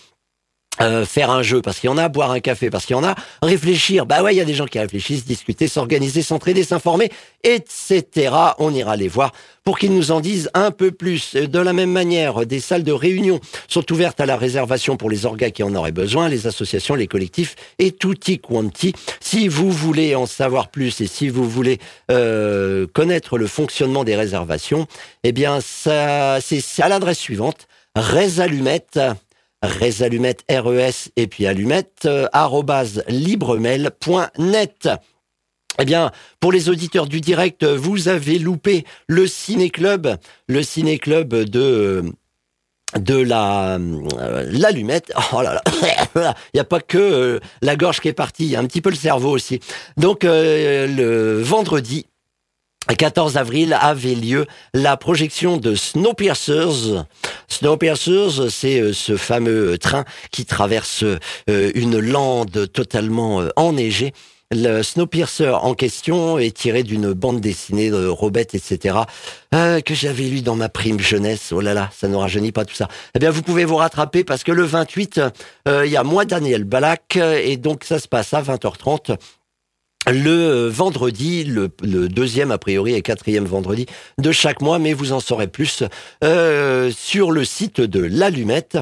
euh, 0.82 1.06
faire 1.06 1.30
un 1.30 1.42
jeu 1.42 1.62
parce 1.62 1.80
qu'il 1.80 1.90
y 1.90 1.94
en 1.94 1.98
a, 1.98 2.10
boire 2.10 2.32
un 2.32 2.40
café 2.40 2.70
parce 2.70 2.86
qu'il 2.86 2.96
y 2.96 3.00
en 3.00 3.04
a, 3.04 3.16
réfléchir, 3.42 4.06
bah 4.06 4.22
ouais, 4.22 4.34
il 4.34 4.38
y 4.38 4.42
a 4.42 4.46
des 4.46 4.54
gens 4.54 4.66
qui 4.66 4.80
réfléchissent, 4.80 5.26
discuter, 5.26 5.68
s'organiser, 5.68 6.22
s'entraider, 6.22 6.64
s'informer, 6.64 7.12
etc. 7.44 8.04
On 8.60 8.74
ira 8.74 8.96
les 8.96 9.08
voir 9.08 9.32
pour 9.64 9.80
qu'ils 9.80 9.94
nous 9.94 10.12
en 10.12 10.20
disent 10.20 10.50
un 10.54 10.72
peu 10.72 10.92
plus. 10.92 11.36
De 11.36 11.60
la 11.60 11.74
même 11.74 11.92
manière, 11.92 12.46
des 12.46 12.60
salles 12.60 12.84
de 12.84 12.92
réunion 12.92 13.40
sont 13.68 13.92
ouvertes 13.92 14.20
à 14.20 14.26
la 14.26 14.38
réservation 14.38 14.98
pour 14.98 15.10
les 15.10 15.26
orgas 15.26 15.50
qui 15.50 15.64
en 15.64 15.74
auraient 15.76 15.92
besoin, 15.92 16.30
les 16.30 16.46
associations, 16.46 16.96
les 16.96 17.08
collectifs 17.08 17.56
et 17.80 17.92
tutti 17.92 18.40
quanti. 18.40 18.94
Si 19.22 19.48
vous 19.48 19.72
voulez 19.72 20.14
en 20.14 20.26
savoir 20.26 20.68
plus 20.68 21.02
et 21.02 21.08
si 21.08 21.30
vous 21.30 21.50
voulez 21.50 21.80
euh, 22.12 22.86
connaître 22.94 23.38
le 23.38 23.48
fonctionnement 23.48 24.04
des 24.04 24.16
réservations, 24.16 24.88
eh 25.24 25.32
bien, 25.32 25.60
ça, 25.62 26.40
c'est 26.42 26.62
à 26.82 26.90
l'adresse 26.90 27.20
suivante, 27.20 27.68
résalumette 27.96 29.00
résallumettes, 29.66 30.44
R-E-S, 30.50 31.12
et 31.16 31.28
puis 31.28 31.46
allumette, 31.48 32.06
euh, 32.06 32.28
libremail.net. 33.08 34.90
Eh 35.78 35.86
bien, 35.86 36.12
pour 36.40 36.52
les 36.52 36.70
auditeurs 36.70 37.08
du 37.08 37.20
direct, 37.22 37.66
vous 37.66 38.08
avez 38.08 38.40
loupé 38.40 38.86
le 39.08 39.28
ciné-club, 39.28 40.18
le 40.48 40.64
ciné-club 40.64 41.34
de 41.34 42.04
de 42.98 43.16
la 43.18 43.76
euh, 43.76 44.46
l'allumette. 44.52 45.12
Oh 45.34 45.42
là 45.42 45.54
là, 45.56 45.64
il 46.54 46.56
n'y 46.56 46.60
a 46.62 46.66
pas 46.66 46.80
que 46.80 46.98
euh, 46.98 47.40
la 47.62 47.76
gorge 47.76 48.00
qui 48.00 48.08
est 48.08 48.14
partie, 48.14 48.46
il 48.46 48.52
y 48.52 48.56
a 48.56 48.60
un 48.60 48.66
petit 48.66 48.80
peu 48.82 48.90
le 48.90 48.96
cerveau 48.96 49.32
aussi. 49.32 49.60
Donc 49.98 50.24
le 50.24 51.42
vendredi 51.42 52.06
14 52.94 53.38
avril 53.38 53.78
avait 53.80 54.14
lieu 54.14 54.46
la 54.74 54.96
projection 54.96 55.58
de 55.58 55.74
Snowpiercers. 55.74 57.06
Snowpiercers, 57.48 58.50
c'est 58.50 58.80
euh, 58.80 58.94
ce 58.94 59.18
fameux 59.18 59.74
euh, 59.74 59.78
train 59.78 60.06
qui 60.32 60.46
traverse 60.46 61.04
euh, 61.04 61.72
une 61.74 62.00
lande 62.00 62.72
totalement 62.72 63.44
enneigée. 63.56 64.14
Le 64.52 64.84
Snowpiercer 64.84 65.50
en 65.50 65.74
question 65.74 66.38
est 66.38 66.56
tiré 66.56 66.84
d'une 66.84 67.14
bande 67.14 67.42
dessinée 67.42 67.90
de 67.90 68.06
Robert, 68.06 68.46
etc., 68.54 69.00
que 69.52 69.96
j'avais 69.96 70.24
lu 70.24 70.42
dans 70.42 70.56
ma 70.56 70.70
prime 70.70 71.00
jeunesse. 71.00 71.52
Oh 71.52 71.62
là 71.62 71.74
là, 71.74 71.90
ça 71.98 72.08
ne 72.08 72.16
rajeunit 72.16 72.52
pas 72.52 72.64
tout 72.64 72.76
ça. 72.76 72.88
Eh 73.16 73.20
bien, 73.20 73.32
vous 73.32 73.42
pouvez 73.42 73.66
vous 73.66 73.78
rattraper 73.78 74.24
parce 74.24 74.44
que 74.44 74.52
le 74.52 74.64
28, 74.64 75.20
il 75.68 75.90
y 75.90 75.98
a 75.98 76.04
moi, 76.04 76.26
Daniel 76.26 76.64
Balak, 76.64 77.18
et 77.18 77.58
donc 77.58 77.84
ça 77.84 77.98
se 77.98 78.08
passe 78.08 78.36
à 78.36 78.44
20h30 78.44 79.18
le 80.08 80.68
vendredi, 80.68 81.44
le, 81.44 81.70
deuxième 82.08 82.52
a 82.52 82.58
priori 82.58 82.94
et 82.94 83.02
quatrième 83.02 83.46
vendredi 83.46 83.86
de 84.18 84.32
chaque 84.32 84.62
mois, 84.62 84.80
mais 84.80 84.94
vous 84.94 85.12
en 85.14 85.20
saurez 85.20 85.48
plus 85.48 85.84
euh, 86.24 86.92
sur 86.96 87.32
le 87.32 87.44
site 87.44 87.82
de 87.82 88.02
l'Allumette. 88.02 88.78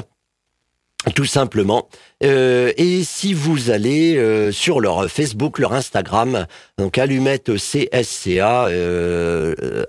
Tout 1.14 1.26
simplement. 1.26 1.88
Euh, 2.22 2.72
et 2.78 3.04
si 3.04 3.34
vous 3.34 3.70
allez 3.70 4.16
euh, 4.16 4.52
sur 4.52 4.80
leur 4.80 5.10
Facebook, 5.10 5.58
leur 5.58 5.74
Instagram, 5.74 6.46
donc 6.78 6.96
allumette 6.96 7.52
CSCA, 7.56 8.68
euh, 8.68 9.84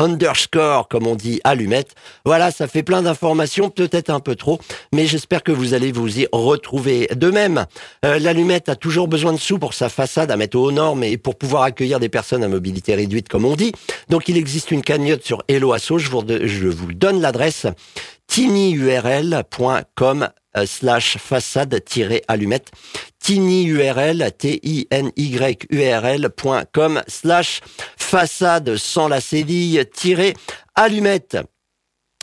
underscore, 0.00 0.88
comme 0.88 1.06
on 1.06 1.14
dit, 1.14 1.40
allumette. 1.44 1.94
Voilà, 2.24 2.50
ça 2.50 2.66
fait 2.66 2.82
plein 2.82 3.02
d'informations, 3.02 3.70
peut-être 3.70 4.10
un 4.10 4.20
peu 4.20 4.34
trop, 4.34 4.58
mais 4.92 5.06
j'espère 5.06 5.42
que 5.42 5.52
vous 5.52 5.74
allez 5.74 5.92
vous 5.92 6.20
y 6.20 6.26
retrouver. 6.32 7.08
De 7.14 7.30
même, 7.30 7.66
euh, 8.04 8.18
l'allumette 8.18 8.68
a 8.68 8.76
toujours 8.76 9.08
besoin 9.08 9.32
de 9.32 9.38
sous 9.38 9.58
pour 9.58 9.74
sa 9.74 9.88
façade 9.88 10.30
à 10.30 10.36
mettre 10.36 10.58
aux 10.58 10.72
normes 10.72 11.04
et 11.04 11.18
pour 11.18 11.36
pouvoir 11.36 11.62
accueillir 11.64 12.00
des 12.00 12.08
personnes 12.08 12.42
à 12.42 12.48
mobilité 12.48 12.94
réduite, 12.94 13.28
comme 13.28 13.44
on 13.44 13.56
dit. 13.56 13.72
Donc, 14.08 14.28
il 14.28 14.36
existe 14.36 14.70
une 14.70 14.82
cagnotte 14.82 15.24
sur 15.24 15.42
Hello 15.48 15.72
Asso. 15.72 15.98
Je 15.98 16.10
vous, 16.10 16.24
je 16.26 16.68
vous 16.68 16.92
donne 16.94 17.20
l'adresse 17.20 17.66
tinyurl.com 18.26 20.22
euh, 20.22 20.28
slash 20.66 21.16
façade-allumette 21.18 22.70
tinyurl 23.22 24.30
t 24.38 24.58
i 24.62 24.86
n 24.90 25.12
y 25.16 25.36
url.com 25.70 27.02
slash 27.06 27.60
façade 27.96 28.76
sans 28.76 29.08
la 29.08 29.20
cédille 29.20 29.84
allumette 30.74 31.38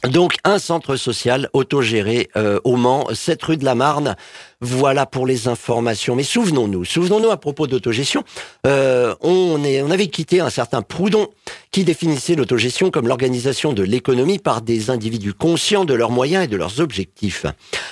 donc 0.09 0.37
un 0.43 0.59
centre 0.59 0.95
social 0.95 1.49
autogéré 1.53 2.29
euh, 2.35 2.59
au 2.63 2.75
Mans, 2.75 3.07
7 3.13 3.43
rue 3.43 3.57
de 3.57 3.65
la 3.65 3.75
Marne. 3.75 4.15
Voilà 4.61 5.05
pour 5.05 5.27
les 5.27 5.47
informations. 5.47 6.15
Mais 6.15 6.23
souvenons-nous, 6.23 6.85
souvenons-nous 6.85 7.29
à 7.29 7.37
propos 7.37 7.67
d'autogestion, 7.67 8.23
euh, 8.65 9.13
on, 9.21 9.63
est, 9.63 9.81
on 9.81 9.91
avait 9.91 10.07
quitté 10.07 10.39
un 10.39 10.49
certain 10.49 10.81
Proudhon 10.81 11.27
qui 11.71 11.83
définissait 11.83 12.35
l'autogestion 12.35 12.89
comme 12.89 13.07
l'organisation 13.07 13.73
de 13.73 13.83
l'économie 13.83 14.39
par 14.39 14.61
des 14.61 14.89
individus 14.89 15.33
conscients 15.33 15.85
de 15.85 15.93
leurs 15.93 16.11
moyens 16.11 16.45
et 16.45 16.47
de 16.47 16.57
leurs 16.57 16.79
objectifs. 16.79 17.45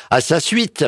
À 0.09 0.21
sa 0.21 0.39
suite, 0.39 0.85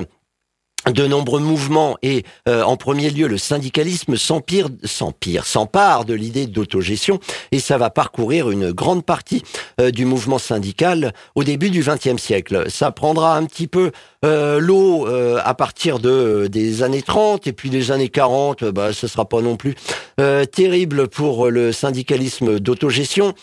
de 0.92 1.06
nombreux 1.06 1.40
mouvements 1.40 1.98
et 2.02 2.24
euh, 2.48 2.64
en 2.64 2.78
premier 2.78 3.10
lieu 3.10 3.28
le 3.28 3.38
syndicalisme 3.38 4.16
s'empire, 4.16 4.70
s'empire, 4.84 5.46
s'empare 5.46 6.06
de 6.06 6.14
l'idée 6.14 6.48
d'autogestion 6.48 7.20
et 7.52 7.60
ça 7.60 7.78
va 7.78 7.90
parcourir 7.90 8.50
une 8.50 8.72
grande 8.72 9.06
partie 9.06 9.44
euh, 9.82 9.92
du 9.92 10.06
mouvement 10.06 10.38
syndical 10.38 11.14
au 11.36 11.44
début 11.44 11.70
du 11.70 11.82
XXe 11.82 12.22
siècle. 12.22 12.70
Ça 12.70 12.92
prendra 12.92 13.36
un 13.36 13.46
petit 13.46 13.68
peu 13.68 13.92
euh, 14.26 14.60
l'eau 14.60 15.08
à 15.08 15.54
partir 15.54 16.00
de 16.00 16.48
des 16.48 16.84
années 16.84 17.02
30 17.02 17.48
et 17.48 17.54
puis 17.54 17.70
les 17.70 17.92
années 17.92 18.10
40, 18.10 18.66
bah 18.66 18.94
ce 18.94 19.08
sera 19.08 19.26
pas 19.26 19.42
non 19.42 19.56
plus 19.56 19.76
terrible 20.52 21.08
pour 21.08 21.50
le 21.50 21.72
syndicalisme 21.72 22.60
d'autogestion. 22.60 23.34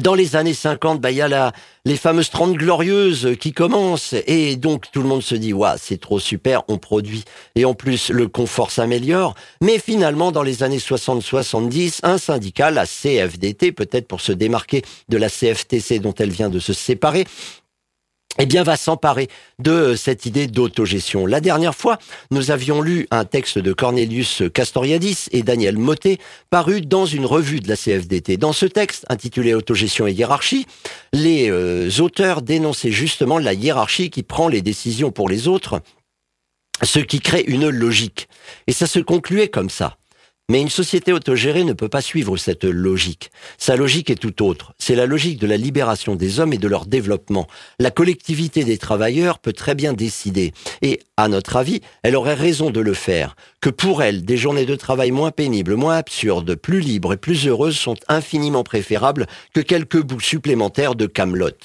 Dans 0.00 0.14
les 0.14 0.34
années 0.34 0.54
50, 0.54 1.00
bah, 1.00 1.10
il 1.10 1.18
y 1.18 1.20
a 1.20 1.52
les 1.84 1.96
fameuses 1.96 2.30
30 2.30 2.54
glorieuses 2.54 3.36
qui 3.38 3.52
commencent 3.52 4.14
et 4.26 4.56
donc 4.56 4.90
tout 4.90 5.02
le 5.02 5.08
monde 5.08 5.22
se 5.22 5.34
dit, 5.34 5.52
c'est 5.76 6.00
trop 6.00 6.18
super, 6.18 6.62
on 6.68 6.78
produit 6.78 7.24
et 7.54 7.66
en 7.66 7.74
plus 7.74 8.08
le 8.08 8.26
confort 8.26 8.70
s'améliore. 8.70 9.34
Mais 9.60 9.78
finalement, 9.78 10.32
dans 10.32 10.42
les 10.42 10.62
années 10.62 10.78
60-70, 10.78 12.00
un 12.02 12.16
syndicat, 12.16 12.70
la 12.70 12.86
CFDT, 12.86 13.72
peut-être 13.72 14.08
pour 14.08 14.22
se 14.22 14.32
démarquer 14.32 14.82
de 15.10 15.18
la 15.18 15.28
CFTC 15.28 15.98
dont 15.98 16.14
elle 16.14 16.30
vient 16.30 16.48
de 16.48 16.60
se 16.60 16.72
séparer, 16.72 17.26
eh 18.38 18.46
bien, 18.46 18.62
va 18.62 18.76
s'emparer 18.76 19.28
de 19.58 19.94
cette 19.94 20.26
idée 20.26 20.46
d'autogestion. 20.46 21.26
La 21.26 21.40
dernière 21.40 21.74
fois, 21.74 21.98
nous 22.30 22.50
avions 22.50 22.82
lu 22.82 23.06
un 23.10 23.24
texte 23.24 23.58
de 23.58 23.72
Cornelius 23.72 24.42
Castoriadis 24.52 25.26
et 25.32 25.42
Daniel 25.42 25.78
Motet, 25.78 26.18
paru 26.50 26.80
dans 26.80 27.06
une 27.06 27.26
revue 27.26 27.60
de 27.60 27.68
la 27.68 27.76
CFDT. 27.76 28.36
Dans 28.36 28.52
ce 28.52 28.66
texte, 28.66 29.04
intitulé 29.08 29.54
Autogestion 29.54 30.06
et 30.06 30.12
hiérarchie, 30.12 30.66
les 31.12 31.50
euh, 31.50 31.90
auteurs 32.00 32.42
dénonçaient 32.42 32.90
justement 32.90 33.38
la 33.38 33.54
hiérarchie 33.54 34.10
qui 34.10 34.22
prend 34.22 34.48
les 34.48 34.62
décisions 34.62 35.10
pour 35.10 35.28
les 35.28 35.48
autres, 35.48 35.80
ce 36.82 36.98
qui 36.98 37.20
crée 37.20 37.44
une 37.46 37.68
logique. 37.68 38.28
Et 38.66 38.72
ça 38.72 38.86
se 38.86 38.98
concluait 38.98 39.48
comme 39.48 39.70
ça. 39.70 39.96
Mais 40.50 40.60
une 40.60 40.68
société 40.68 41.10
autogérée 41.14 41.64
ne 41.64 41.72
peut 41.72 41.88
pas 41.88 42.02
suivre 42.02 42.36
cette 42.36 42.64
logique. 42.64 43.30
Sa 43.56 43.76
logique 43.76 44.10
est 44.10 44.16
tout 44.16 44.44
autre. 44.44 44.74
C'est 44.78 44.94
la 44.94 45.06
logique 45.06 45.40
de 45.40 45.46
la 45.46 45.56
libération 45.56 46.16
des 46.16 46.38
hommes 46.38 46.52
et 46.52 46.58
de 46.58 46.68
leur 46.68 46.84
développement. 46.84 47.46
La 47.78 47.90
collectivité 47.90 48.62
des 48.62 48.76
travailleurs 48.76 49.38
peut 49.38 49.54
très 49.54 49.74
bien 49.74 49.94
décider. 49.94 50.52
Et, 50.82 51.00
à 51.16 51.28
notre 51.28 51.56
avis, 51.56 51.80
elle 52.02 52.14
aurait 52.14 52.34
raison 52.34 52.68
de 52.68 52.80
le 52.80 52.92
faire. 52.92 53.36
Que 53.62 53.70
pour 53.70 54.02
elle, 54.02 54.26
des 54.26 54.36
journées 54.36 54.66
de 54.66 54.76
travail 54.76 55.12
moins 55.12 55.30
pénibles, 55.30 55.76
moins 55.76 55.96
absurdes, 55.96 56.56
plus 56.56 56.80
libres 56.80 57.14
et 57.14 57.16
plus 57.16 57.46
heureuses 57.46 57.78
sont 57.78 57.96
infiniment 58.08 58.64
préférables 58.64 59.26
que 59.54 59.60
quelques 59.60 60.02
bouts 60.02 60.20
supplémentaires 60.20 60.94
de 60.94 61.06
Camelot. 61.06 61.56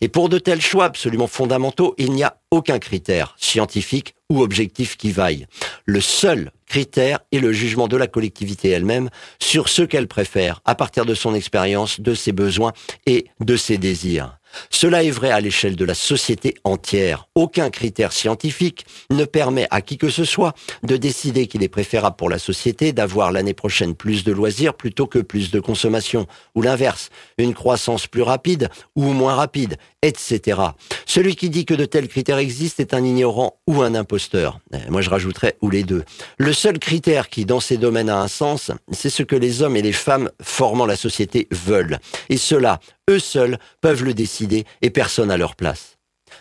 Et 0.00 0.08
pour 0.08 0.28
de 0.30 0.38
tels 0.38 0.60
choix 0.62 0.86
absolument 0.86 1.26
fondamentaux, 1.26 1.94
il 1.98 2.12
n'y 2.12 2.24
a 2.24 2.38
aucun 2.50 2.78
critère 2.78 3.34
scientifique 3.38 4.14
ou 4.30 4.42
objectif 4.42 4.96
qui 4.96 5.12
vaille. 5.12 5.46
Le 5.84 6.00
seul 6.00 6.50
critère 6.72 7.18
est 7.32 7.38
le 7.38 7.52
jugement 7.52 7.86
de 7.86 7.98
la 7.98 8.06
collectivité 8.06 8.70
elle-même 8.70 9.10
sur 9.38 9.68
ce 9.68 9.82
qu'elle 9.82 10.08
préfère 10.08 10.62
à 10.64 10.74
partir 10.74 11.04
de 11.04 11.12
son 11.12 11.34
expérience, 11.34 12.00
de 12.00 12.14
ses 12.14 12.32
besoins 12.32 12.72
et 13.04 13.26
de 13.40 13.56
ses 13.56 13.76
désirs. 13.76 14.38
Cela 14.70 15.04
est 15.04 15.10
vrai 15.10 15.30
à 15.30 15.40
l'échelle 15.40 15.76
de 15.76 15.84
la 15.84 15.94
société 15.94 16.54
entière. 16.64 17.28
Aucun 17.34 17.70
critère 17.70 18.12
scientifique 18.12 18.86
ne 19.10 19.24
permet 19.24 19.66
à 19.70 19.80
qui 19.80 19.98
que 19.98 20.08
ce 20.08 20.24
soit 20.24 20.54
de 20.82 20.96
décider 20.96 21.46
qu'il 21.46 21.62
est 21.62 21.68
préférable 21.68 22.16
pour 22.16 22.30
la 22.30 22.38
société 22.38 22.92
d'avoir 22.92 23.32
l'année 23.32 23.54
prochaine 23.54 23.94
plus 23.94 24.24
de 24.24 24.32
loisirs 24.32 24.74
plutôt 24.74 25.06
que 25.06 25.18
plus 25.18 25.50
de 25.50 25.60
consommation, 25.60 26.26
ou 26.54 26.62
l'inverse, 26.62 27.10
une 27.38 27.54
croissance 27.54 28.06
plus 28.06 28.22
rapide 28.22 28.68
ou 28.96 29.04
moins 29.12 29.34
rapide, 29.34 29.76
etc. 30.02 30.60
Celui 31.06 31.36
qui 31.36 31.50
dit 31.50 31.64
que 31.64 31.74
de 31.74 31.84
tels 31.84 32.08
critères 32.08 32.38
existent 32.38 32.82
est 32.82 32.94
un 32.94 33.04
ignorant 33.04 33.58
ou 33.66 33.82
un 33.82 33.94
imposteur. 33.94 34.60
Euh, 34.74 34.78
moi 34.88 35.00
je 35.00 35.10
rajouterais 35.10 35.56
ou 35.60 35.70
les 35.70 35.82
deux. 35.82 36.04
Le 36.38 36.52
seul 36.52 36.78
critère 36.78 37.28
qui 37.28 37.44
dans 37.44 37.60
ces 37.60 37.76
domaines 37.76 38.08
a 38.08 38.20
un 38.20 38.28
sens, 38.28 38.70
c'est 38.90 39.10
ce 39.10 39.22
que 39.22 39.36
les 39.36 39.62
hommes 39.62 39.76
et 39.76 39.82
les 39.82 39.92
femmes 39.92 40.30
formant 40.40 40.86
la 40.86 40.96
société 40.96 41.48
veulent. 41.50 41.98
Et 42.28 42.36
cela, 42.36 42.80
eux 43.10 43.18
seuls 43.18 43.58
peuvent 43.80 44.04
le 44.04 44.14
décider 44.14 44.64
et 44.80 44.90
personne 44.90 45.30
à 45.30 45.36
leur 45.36 45.56
place. 45.56 45.98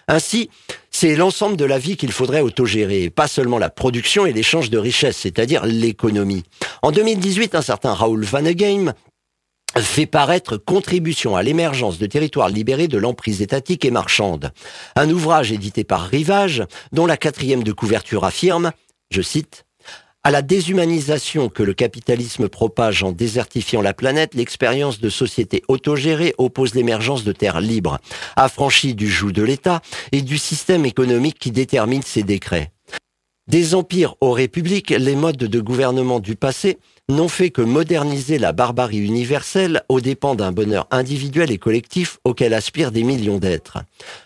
Ainsi, 0.07 0.49
c'est 0.89 1.15
l'ensemble 1.15 1.57
de 1.57 1.65
la 1.65 1.79
vie 1.79 1.97
qu'il 1.97 2.11
faudrait 2.11 2.41
autogérer, 2.41 3.09
pas 3.09 3.27
seulement 3.27 3.57
la 3.57 3.69
production 3.69 4.25
et 4.25 4.33
l'échange 4.33 4.69
de 4.69 4.77
richesses, 4.77 5.17
c'est-à-dire 5.17 5.65
l'économie. 5.65 6.43
En 6.81 6.91
2018, 6.91 7.55
un 7.55 7.61
certain 7.61 7.93
Raoul 7.93 8.23
Vaneigem 8.23 8.93
fait 9.77 10.05
paraître 10.05 10.57
Contribution 10.57 11.35
à 11.35 11.43
l'émergence 11.43 11.97
de 11.97 12.05
territoires 12.05 12.49
libérés 12.49 12.87
de 12.87 12.97
l'emprise 12.97 13.41
étatique 13.41 13.85
et 13.85 13.91
marchande. 13.91 14.51
Un 14.95 15.09
ouvrage 15.09 15.51
édité 15.51 15.83
par 15.83 16.01
Rivage, 16.07 16.63
dont 16.91 17.05
la 17.05 17.17
quatrième 17.17 17.63
de 17.63 17.71
couverture 17.71 18.25
affirme, 18.25 18.71
je 19.11 19.21
cite, 19.21 19.65
à 20.23 20.29
la 20.29 20.41
déshumanisation 20.41 21.49
que 21.49 21.63
le 21.63 21.73
capitalisme 21.73 22.47
propage 22.47 23.03
en 23.03 23.11
désertifiant 23.11 23.81
la 23.81 23.93
planète, 23.93 24.35
l'expérience 24.35 24.99
de 24.99 25.09
société 25.09 25.63
autogérée 25.67 26.35
oppose 26.37 26.75
l'émergence 26.75 27.23
de 27.23 27.31
terres 27.31 27.61
libres, 27.61 27.97
affranchies 28.35 28.93
du 28.93 29.09
joug 29.09 29.31
de 29.31 29.41
l'État 29.41 29.81
et 30.11 30.21
du 30.21 30.37
système 30.37 30.85
économique 30.85 31.39
qui 31.39 31.51
détermine 31.51 32.03
ses 32.03 32.23
décrets. 32.23 32.71
Des 33.47 33.73
empires 33.73 34.15
aux 34.21 34.31
républiques, 34.31 34.91
les 34.91 35.15
modes 35.15 35.37
de 35.37 35.59
gouvernement 35.59 36.19
du 36.19 36.35
passé 36.35 36.77
n'ont 37.09 37.27
fait 37.27 37.49
que 37.49 37.61
moderniser 37.61 38.37
la 38.37 38.53
barbarie 38.53 38.99
universelle 38.99 39.83
aux 39.89 40.01
dépens 40.01 40.35
d'un 40.35 40.51
bonheur 40.51 40.87
individuel 40.91 41.51
et 41.51 41.57
collectif 41.57 42.19
auquel 42.23 42.53
aspirent 42.53 42.91
des 42.91 43.03
millions 43.03 43.37
d'êtres. 43.37 43.79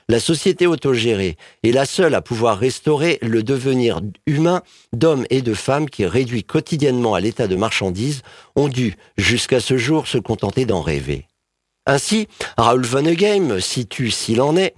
La 0.07 0.19
société 0.19 0.67
autogérée 0.67 1.37
est 1.63 1.71
la 1.71 1.85
seule 1.85 2.15
à 2.15 2.21
pouvoir 2.21 2.57
restaurer 2.57 3.17
le 3.21 3.43
devenir 3.43 4.01
humain 4.27 4.61
d'hommes 4.93 5.25
et 5.29 5.41
de 5.41 5.53
femmes 5.53 5.89
qui, 5.89 6.05
réduits 6.05 6.43
quotidiennement 6.43 7.15
à 7.15 7.19
l'état 7.19 7.47
de 7.47 7.55
marchandises, 7.55 8.21
ont 8.55 8.67
dû, 8.67 8.95
jusqu'à 9.17 9.59
ce 9.59 9.77
jour, 9.77 10.07
se 10.07 10.17
contenter 10.17 10.65
d'en 10.65 10.81
rêver. 10.81 11.25
Ainsi, 11.85 12.27
Raoul 12.57 12.83
Vonnegut, 12.83 13.59
situe 13.59 14.09
s'il 14.09 14.41
en 14.41 14.55
est, 14.57 14.73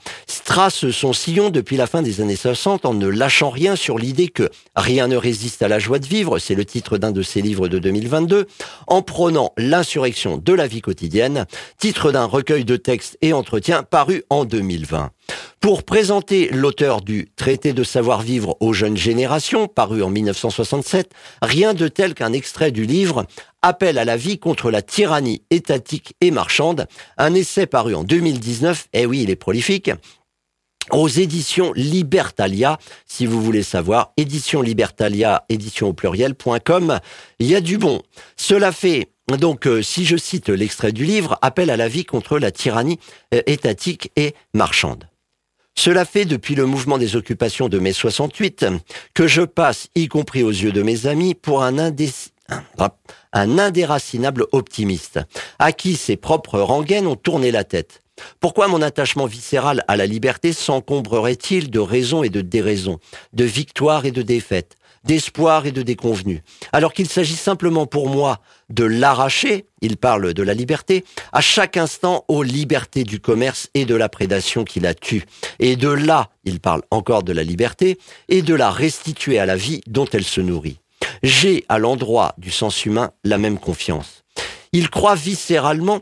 trace 0.48 0.90
son 0.92 1.12
sillon 1.12 1.50
depuis 1.50 1.76
la 1.76 1.88
fin 1.88 2.02
des 2.02 2.22
années 2.22 2.38
60 2.38 2.86
en 2.86 2.94
ne 2.94 3.08
lâchant 3.08 3.50
rien 3.50 3.76
sur 3.76 3.98
l'idée 3.98 4.30
que 4.30 4.50
rien 4.78 5.10
ne 5.10 5.18
résiste 5.18 5.62
à 5.62 5.68
la 5.68 5.78
joie 5.78 6.00
de 6.00 6.06
vivre, 6.06 6.40
c'est 6.40 6.56
le 6.56 6.64
titre 6.64 6.98
d'un 6.98 7.12
de 7.12 7.22
ses 7.22 7.42
livres 7.42 7.68
de 7.68 7.80
2022, 7.80 8.48
en 8.88 9.02
prônant 9.02 9.52
l'insurrection 9.58 10.38
de 10.38 10.54
la 10.54 10.68
vie 10.68 10.80
quotidienne, 10.80 11.46
titre 11.78 12.14
d'un 12.14 12.24
recueil 12.24 12.64
de 12.64 12.78
textes 12.78 13.18
et 13.22 13.34
entretiens 13.34 13.84
paru 13.84 14.24
en 14.30 14.46
2020 14.46 15.12
pour 15.60 15.84
présenter 15.84 16.50
l'auteur 16.50 17.02
du 17.02 17.28
Traité 17.36 17.74
de 17.74 17.84
savoir-vivre 17.84 18.56
aux 18.60 18.74
jeunes 18.74 18.96
générations, 18.96 19.68
paru 19.68 20.02
en 20.04 20.10
1967, 20.10 21.12
rien 21.42 21.74
de 21.74 21.88
tel 21.88 22.14
qu'un 22.14 22.34
extrait 22.34 22.72
du 22.72 22.86
livre 22.86 23.26
Appel 23.62 23.98
à 23.98 24.06
la 24.06 24.18
vie 24.18 24.40
contre 24.40 24.72
la 24.72 24.82
tyrannie 24.82 25.42
étatique 25.50 26.16
et 26.22 26.32
marchande, 26.32 26.88
un 27.18 27.34
essai 27.34 27.66
paru 27.66 27.96
en 27.96 28.04
2019, 28.04 28.88
eh 28.94 29.06
oui, 29.06 29.24
il 29.24 29.30
est 29.30 29.36
prolifique, 29.36 29.92
aux 30.92 31.10
éditions 31.10 31.74
Libertalia, 31.74 32.78
si 33.06 33.26
vous 33.26 33.42
voulez 33.42 33.64
savoir, 33.64 34.14
édition 34.16 34.62
Libertalia, 34.62 35.44
édition 35.50 35.90
au 35.90 35.94
pluriel.com, 35.94 37.00
il 37.40 37.48
y 37.48 37.56
a 37.56 37.62
du 37.62 37.78
bon. 37.78 38.02
Cela 38.38 38.72
fait 38.72 39.10
donc, 39.38 39.68
euh, 39.68 39.82
si 39.82 40.06
je 40.06 40.16
cite 40.16 40.48
l'extrait 40.48 40.94
du 40.94 41.04
livre, 41.04 41.38
appel 41.42 41.70
à 41.70 41.76
la 41.76 41.90
vie 41.90 42.06
contre 42.06 42.40
la 42.40 42.52
tyrannie 42.52 43.00
euh, 43.34 43.42
étatique 43.46 44.12
et 44.16 44.34
marchande. 44.54 45.10
Cela 45.80 46.06
fait 46.06 46.26
depuis 46.26 46.56
le 46.56 46.66
mouvement 46.66 46.98
des 46.98 47.16
occupations 47.16 47.70
de 47.70 47.78
mai 47.78 47.94
68 47.94 48.66
que 49.14 49.28
je 49.28 49.44
passe, 49.44 49.90
y 49.94 50.08
compris 50.08 50.42
aux 50.42 50.50
yeux 50.50 50.72
de 50.72 50.82
mes 50.82 51.06
amis, 51.06 51.36
pour 51.36 51.62
un, 51.64 51.78
indéracinable 53.32 54.48
optimiste, 54.54 55.20
à 55.60 55.72
qui 55.72 55.96
ses 55.96 56.18
propres 56.18 56.60
rengaines 56.60 57.06
ont 57.06 57.16
tourné 57.16 57.52
la 57.52 57.64
tête. 57.64 58.02
Pourquoi 58.40 58.68
mon 58.68 58.82
attachement 58.82 59.28
viscéral 59.28 59.84
à 59.88 59.96
la 59.96 60.08
liberté 60.08 60.52
s'encombrerait-il 60.52 61.70
de 61.70 61.80
raisons 61.80 62.24
et 62.24 62.30
de 62.30 62.42
déraisons, 62.42 62.98
de 63.34 63.44
victoires 63.44 64.06
et 64.06 64.12
de 64.12 64.24
défaites? 64.24 64.78
D'espoir 65.08 65.66
et 65.66 65.72
de 65.72 65.82
déconvenus. 65.82 66.42
Alors 66.74 66.94
qu'il 66.94 67.08
s'agit 67.08 67.36
simplement 67.36 67.88
pour 67.88 68.10
moi 68.10 68.40
de 68.70 68.84
l'arracher, 68.84 69.66
il 69.82 69.98
parle 69.98 70.34
de 70.34 70.44
la 70.44 70.54
liberté, 70.54 71.06
à 71.32 71.42
chaque 71.42 71.78
instant 71.78 72.26
aux 72.28 72.44
libertés 72.44 73.04
du 73.04 73.20
commerce 73.20 73.70
et 73.74 73.86
de 73.86 73.96
la 73.96 74.10
prédation 74.10 74.66
qui 74.66 74.80
la 74.80 74.94
tue. 74.94 75.24
Et 75.60 75.76
de 75.76 75.90
là, 75.90 76.30
il 76.44 76.60
parle 76.60 76.82
encore 76.92 77.24
de 77.24 77.34
la 77.34 77.44
liberté, 77.44 77.98
et 78.28 78.42
de 78.42 78.54
la 78.54 78.70
restituer 78.70 79.40
à 79.40 79.46
la 79.46 79.56
vie 79.56 79.82
dont 79.88 80.08
elle 80.12 80.26
se 80.26 80.42
nourrit. 80.42 80.80
J'ai, 81.24 81.64
à 81.70 81.80
l'endroit 81.80 82.36
du 82.38 82.52
sens 82.52 82.86
humain, 82.86 83.12
la 83.24 83.38
même 83.38 83.58
confiance. 83.58 84.24
Il 84.74 84.90
croit 84.90 85.16
viscéralement 85.16 86.02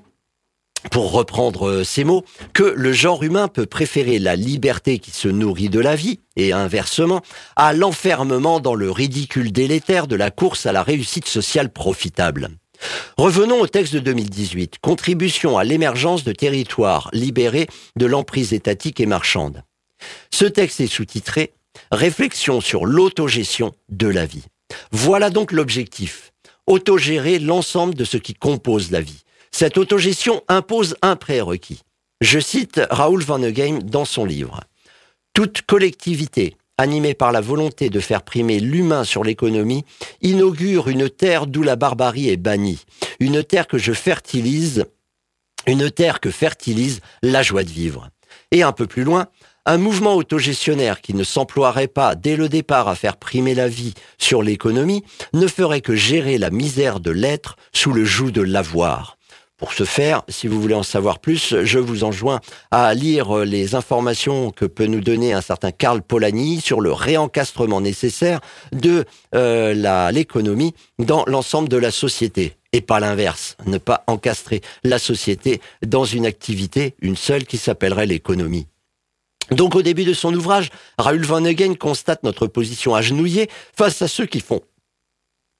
pour 0.91 1.11
reprendre 1.11 1.83
ces 1.83 2.03
mots, 2.03 2.23
que 2.53 2.63
le 2.63 2.93
genre 2.93 3.23
humain 3.23 3.47
peut 3.47 3.65
préférer 3.65 4.19
la 4.19 4.35
liberté 4.35 4.99
qui 4.99 5.11
se 5.11 5.27
nourrit 5.27 5.69
de 5.69 5.79
la 5.79 5.95
vie, 5.95 6.19
et 6.35 6.51
inversement, 6.51 7.21
à 7.55 7.73
l'enfermement 7.73 8.59
dans 8.59 8.75
le 8.75 8.91
ridicule 8.91 9.51
délétère 9.51 10.07
de 10.07 10.15
la 10.15 10.31
course 10.31 10.65
à 10.65 10.71
la 10.71 10.83
réussite 10.83 11.27
sociale 11.27 11.71
profitable. 11.71 12.49
Revenons 13.17 13.61
au 13.61 13.67
texte 13.67 13.93
de 13.93 13.99
2018, 13.99 14.79
Contribution 14.81 15.57
à 15.57 15.63
l'émergence 15.63 16.23
de 16.23 16.33
territoires 16.33 17.09
libérés 17.13 17.67
de 17.95 18.05
l'emprise 18.05 18.53
étatique 18.53 18.99
et 18.99 19.05
marchande. 19.05 19.63
Ce 20.31 20.45
texte 20.45 20.81
est 20.81 20.87
sous-titré 20.87 21.53
Réflexion 21.91 22.61
sur 22.61 22.85
l'autogestion 22.85 23.73
de 23.89 24.07
la 24.07 24.25
vie. 24.25 24.45
Voilà 24.91 25.29
donc 25.29 25.51
l'objectif. 25.51 26.31
Autogérer 26.67 27.37
l'ensemble 27.39 27.93
de 27.95 28.05
ce 28.05 28.17
qui 28.17 28.33
compose 28.33 28.91
la 28.91 29.01
vie 29.01 29.24
cette 29.57 29.77
autogestion 29.77 30.43
impose 30.49 30.97
un 31.01 31.15
prérequis. 31.15 31.79
Je 32.19 32.39
cite 32.41 32.81
Raoul 32.89 33.23
Van 33.23 33.39
Vanneheim 33.39 33.79
dans 33.79 34.03
son 34.03 34.25
livre. 34.25 34.59
Toute 35.33 35.61
collectivité 35.61 36.57
animée 36.77 37.13
par 37.13 37.31
la 37.31 37.39
volonté 37.39 37.89
de 37.89 38.01
faire 38.01 38.23
primer 38.23 38.59
l'humain 38.59 39.05
sur 39.05 39.23
l'économie, 39.23 39.85
inaugure 40.21 40.89
une 40.89 41.09
terre 41.09 41.47
d'où 41.47 41.63
la 41.63 41.77
barbarie 41.77 42.27
est 42.27 42.35
bannie, 42.35 42.83
une 43.21 43.45
terre 43.45 43.67
que 43.67 43.77
je 43.77 43.93
fertilise, 43.93 44.83
une 45.67 45.89
terre 45.89 46.19
que 46.19 46.31
fertilise 46.31 46.99
la 47.23 47.41
joie 47.41 47.63
de 47.63 47.69
vivre. 47.69 48.09
Et 48.51 48.61
un 48.61 48.73
peu 48.73 48.87
plus 48.87 49.05
loin, 49.05 49.27
un 49.65 49.77
mouvement 49.77 50.15
autogestionnaire 50.15 50.99
qui 50.99 51.13
ne 51.13 51.23
s'emploierait 51.23 51.87
pas 51.87 52.15
dès 52.15 52.35
le 52.35 52.49
départ 52.49 52.89
à 52.89 52.95
faire 52.95 53.15
primer 53.15 53.55
la 53.55 53.69
vie 53.69 53.93
sur 54.17 54.43
l'économie 54.43 55.05
ne 55.31 55.47
ferait 55.47 55.79
que 55.79 55.95
gérer 55.95 56.37
la 56.37 56.49
misère 56.49 56.99
de 56.99 57.11
l'être 57.11 57.55
sous 57.71 57.93
le 57.93 58.03
joug 58.03 58.31
de 58.31 58.41
l'avoir. 58.41 59.14
Pour 59.57 59.71
ce 59.71 59.85
faire, 59.85 60.23
si 60.27 60.49
vous 60.49 60.59
voulez 60.59 60.75
en 60.75 60.83
savoir 60.83 61.19
plus, 61.19 61.55
je 61.63 61.79
vous 61.79 62.03
enjoins 62.03 62.41
à 62.71 62.93
lire 62.93 63.37
les 63.45 63.73
informations 63.73 64.51
que 64.51 64.65
peut 64.65 64.85
nous 64.85 64.99
donner 64.99 65.31
un 65.31 65.39
certain 65.39 65.71
Karl 65.71 66.01
Polanyi 66.01 66.59
sur 66.59 66.81
le 66.81 66.91
réencastrement 66.91 67.79
nécessaire 67.79 68.41
de 68.73 69.05
euh, 69.33 70.11
l'économie 70.11 70.73
dans 70.99 71.23
l'ensemble 71.25 71.69
de 71.69 71.77
la 71.77 71.91
société. 71.91 72.57
Et 72.73 72.81
pas 72.81 72.99
l'inverse, 72.99 73.55
ne 73.65 73.77
pas 73.77 74.03
encastrer 74.07 74.59
la 74.83 74.99
société 74.99 75.61
dans 75.85 76.03
une 76.03 76.25
activité, 76.25 76.93
une 76.99 77.15
seule 77.15 77.45
qui 77.45 77.57
s'appellerait 77.57 78.07
l'économie. 78.07 78.67
Donc 79.51 79.75
au 79.75 79.81
début 79.81 80.03
de 80.03 80.13
son 80.13 80.33
ouvrage, 80.33 80.69
Raoul 80.97 81.23
Van 81.23 81.45
Hagen 81.45 81.75
constate 81.75 82.23
notre 82.23 82.47
position 82.47 82.93
agenouillée 82.93 83.49
face 83.73 84.01
à 84.01 84.09
ceux 84.09 84.25
qui 84.25 84.41
font 84.41 84.61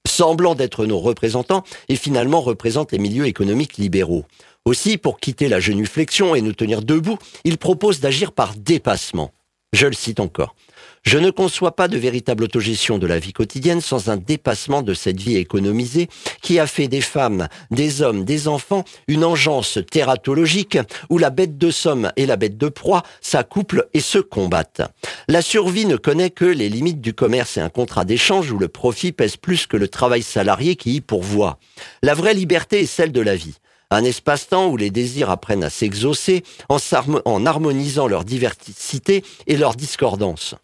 semblant 0.07 0.55
d'être 0.55 0.85
nos 0.85 0.99
représentants 0.99 1.63
et 1.89 1.95
finalement 1.95 2.41
représentent 2.41 2.91
les 2.91 2.99
milieux 2.99 3.25
économiques 3.25 3.77
libéraux. 3.77 4.25
Aussi, 4.65 4.97
pour 4.97 5.19
quitter 5.19 5.47
la 5.47 5.59
genuflexion 5.59 6.33
et 6.33 6.41
nous 6.41 6.53
tenir 6.53 6.81
debout, 6.81 7.17
il 7.43 7.57
propose 7.57 7.99
d'agir 7.99 8.31
par 8.31 8.55
dépassement. 8.55 9.31
Je 9.75 9.87
le 9.87 9.93
cite 9.93 10.21
encore. 10.21 10.55
Je 11.03 11.17
ne 11.17 11.31
conçois 11.31 11.75
pas 11.75 11.89
de 11.89 11.97
véritable 11.97 12.45
autogestion 12.45 12.97
de 12.97 13.05
la 13.05 13.19
vie 13.19 13.33
quotidienne 13.33 13.81
sans 13.81 14.09
un 14.09 14.15
dépassement 14.15 14.81
de 14.81 14.93
cette 14.93 15.19
vie 15.19 15.35
économisée 15.35 16.07
qui 16.41 16.59
a 16.59 16.65
fait 16.65 16.87
des 16.87 17.01
femmes, 17.01 17.49
des 17.71 18.01
hommes, 18.01 18.23
des 18.23 18.47
enfants 18.47 18.85
une 19.09 19.25
engeance 19.25 19.79
thératologique 19.91 20.77
où 21.09 21.17
la 21.17 21.29
bête 21.29 21.57
de 21.57 21.71
somme 21.71 22.09
et 22.15 22.25
la 22.25 22.37
bête 22.37 22.57
de 22.57 22.69
proie 22.69 23.03
s'accouplent 23.19 23.89
et 23.93 23.99
se 23.99 24.17
combattent. 24.17 24.81
La 25.27 25.41
survie 25.41 25.85
ne 25.85 25.97
connaît 25.97 26.29
que 26.29 26.45
les 26.45 26.69
limites 26.69 27.01
du 27.01 27.13
commerce 27.13 27.57
et 27.57 27.61
un 27.61 27.69
contrat 27.69 28.05
d'échange 28.05 28.49
où 28.49 28.57
le 28.57 28.69
profit 28.69 29.11
pèse 29.11 29.35
plus 29.35 29.67
que 29.67 29.75
le 29.75 29.89
travail 29.89 30.23
salarié 30.23 30.77
qui 30.77 30.95
y 30.95 31.01
pourvoit. 31.01 31.59
La 32.01 32.13
vraie 32.13 32.33
liberté 32.33 32.79
est 32.79 32.85
celle 32.85 33.11
de 33.11 33.21
la 33.21 33.35
vie 33.35 33.57
un 33.91 34.03
espace-temps 34.03 34.67
où 34.67 34.77
les 34.77 34.89
désirs 34.89 35.29
apprennent 35.29 35.63
à 35.63 35.69
s'exaucer 35.69 36.43
en, 36.69 37.45
harmonisant 37.45 38.07
leur 38.07 38.23
diversité 38.25 39.23
et 39.47 39.57
leur 39.57 39.75
discordance. 39.75 40.55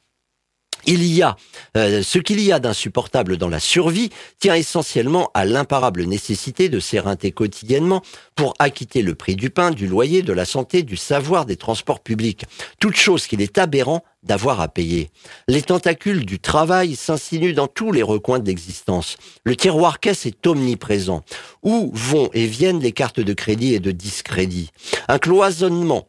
Il 0.85 1.03
y 1.05 1.21
a 1.21 1.35
euh, 1.77 2.03
ce 2.03 2.19
qu'il 2.19 2.39
y 2.41 2.51
a 2.51 2.59
d'insupportable 2.59 3.37
dans 3.37 3.49
la 3.49 3.59
survie 3.59 4.09
tient 4.39 4.55
essentiellement 4.55 5.29
à 5.33 5.45
l'imparable 5.45 6.03
nécessité 6.03 6.69
de 6.69 6.79
s'éreinter 6.79 7.31
quotidiennement 7.31 8.01
pour 8.35 8.53
acquitter 8.59 9.01
le 9.01 9.15
prix 9.15 9.35
du 9.35 9.49
pain, 9.49 9.71
du 9.71 9.87
loyer, 9.87 10.21
de 10.21 10.33
la 10.33 10.45
santé, 10.45 10.83
du 10.83 10.97
savoir, 10.97 11.45
des 11.45 11.57
transports 11.57 11.99
publics. 11.99 12.45
Toute 12.79 12.95
chose 12.95 13.27
qu'il 13.27 13.41
est 13.41 13.57
aberrant 13.57 14.03
d'avoir 14.23 14.61
à 14.61 14.67
payer. 14.67 15.09
Les 15.47 15.61
tentacules 15.63 16.25
du 16.25 16.39
travail 16.39 16.95
s'insinuent 16.95 17.53
dans 17.53 17.67
tous 17.67 17.91
les 17.91 18.03
recoins 18.03 18.39
de 18.39 18.47
l'existence. 18.47 19.17
Le 19.43 19.55
tiroir 19.55 19.99
caisse 19.99 20.25
est 20.25 20.45
omniprésent. 20.45 21.23
Où 21.63 21.91
vont 21.93 22.29
et 22.33 22.45
viennent 22.45 22.79
les 22.79 22.91
cartes 22.91 23.19
de 23.19 23.33
crédit 23.33 23.73
et 23.73 23.79
de 23.79 23.91
discrédit? 23.91 24.69
Un 25.07 25.17
cloisonnement 25.17 26.07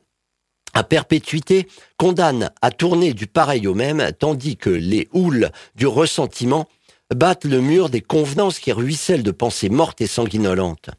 à 0.75 0.85
perpétuité 0.85 1.69
condamne 1.97 2.51
à 2.63 2.71
tourner 2.71 3.15
du 3.15 3.27
pareil 3.27 3.67
au 3.67 3.75
même, 3.75 4.13
tandis 4.19 4.57
que 4.57 4.71
les 4.71 5.09
houles 5.13 5.51
du 5.75 5.87
ressentiment 5.87 6.69
battent 7.15 7.45
le 7.45 7.61
mur 7.61 7.89
des 7.89 8.01
convenances 8.01 8.59
qui 8.59 8.73
ruissellent 8.73 9.23
de 9.23 9.31
pensées 9.31 9.69
mortes 9.69 10.01
et 10.01 10.07
sanguinolentes. 10.07 10.91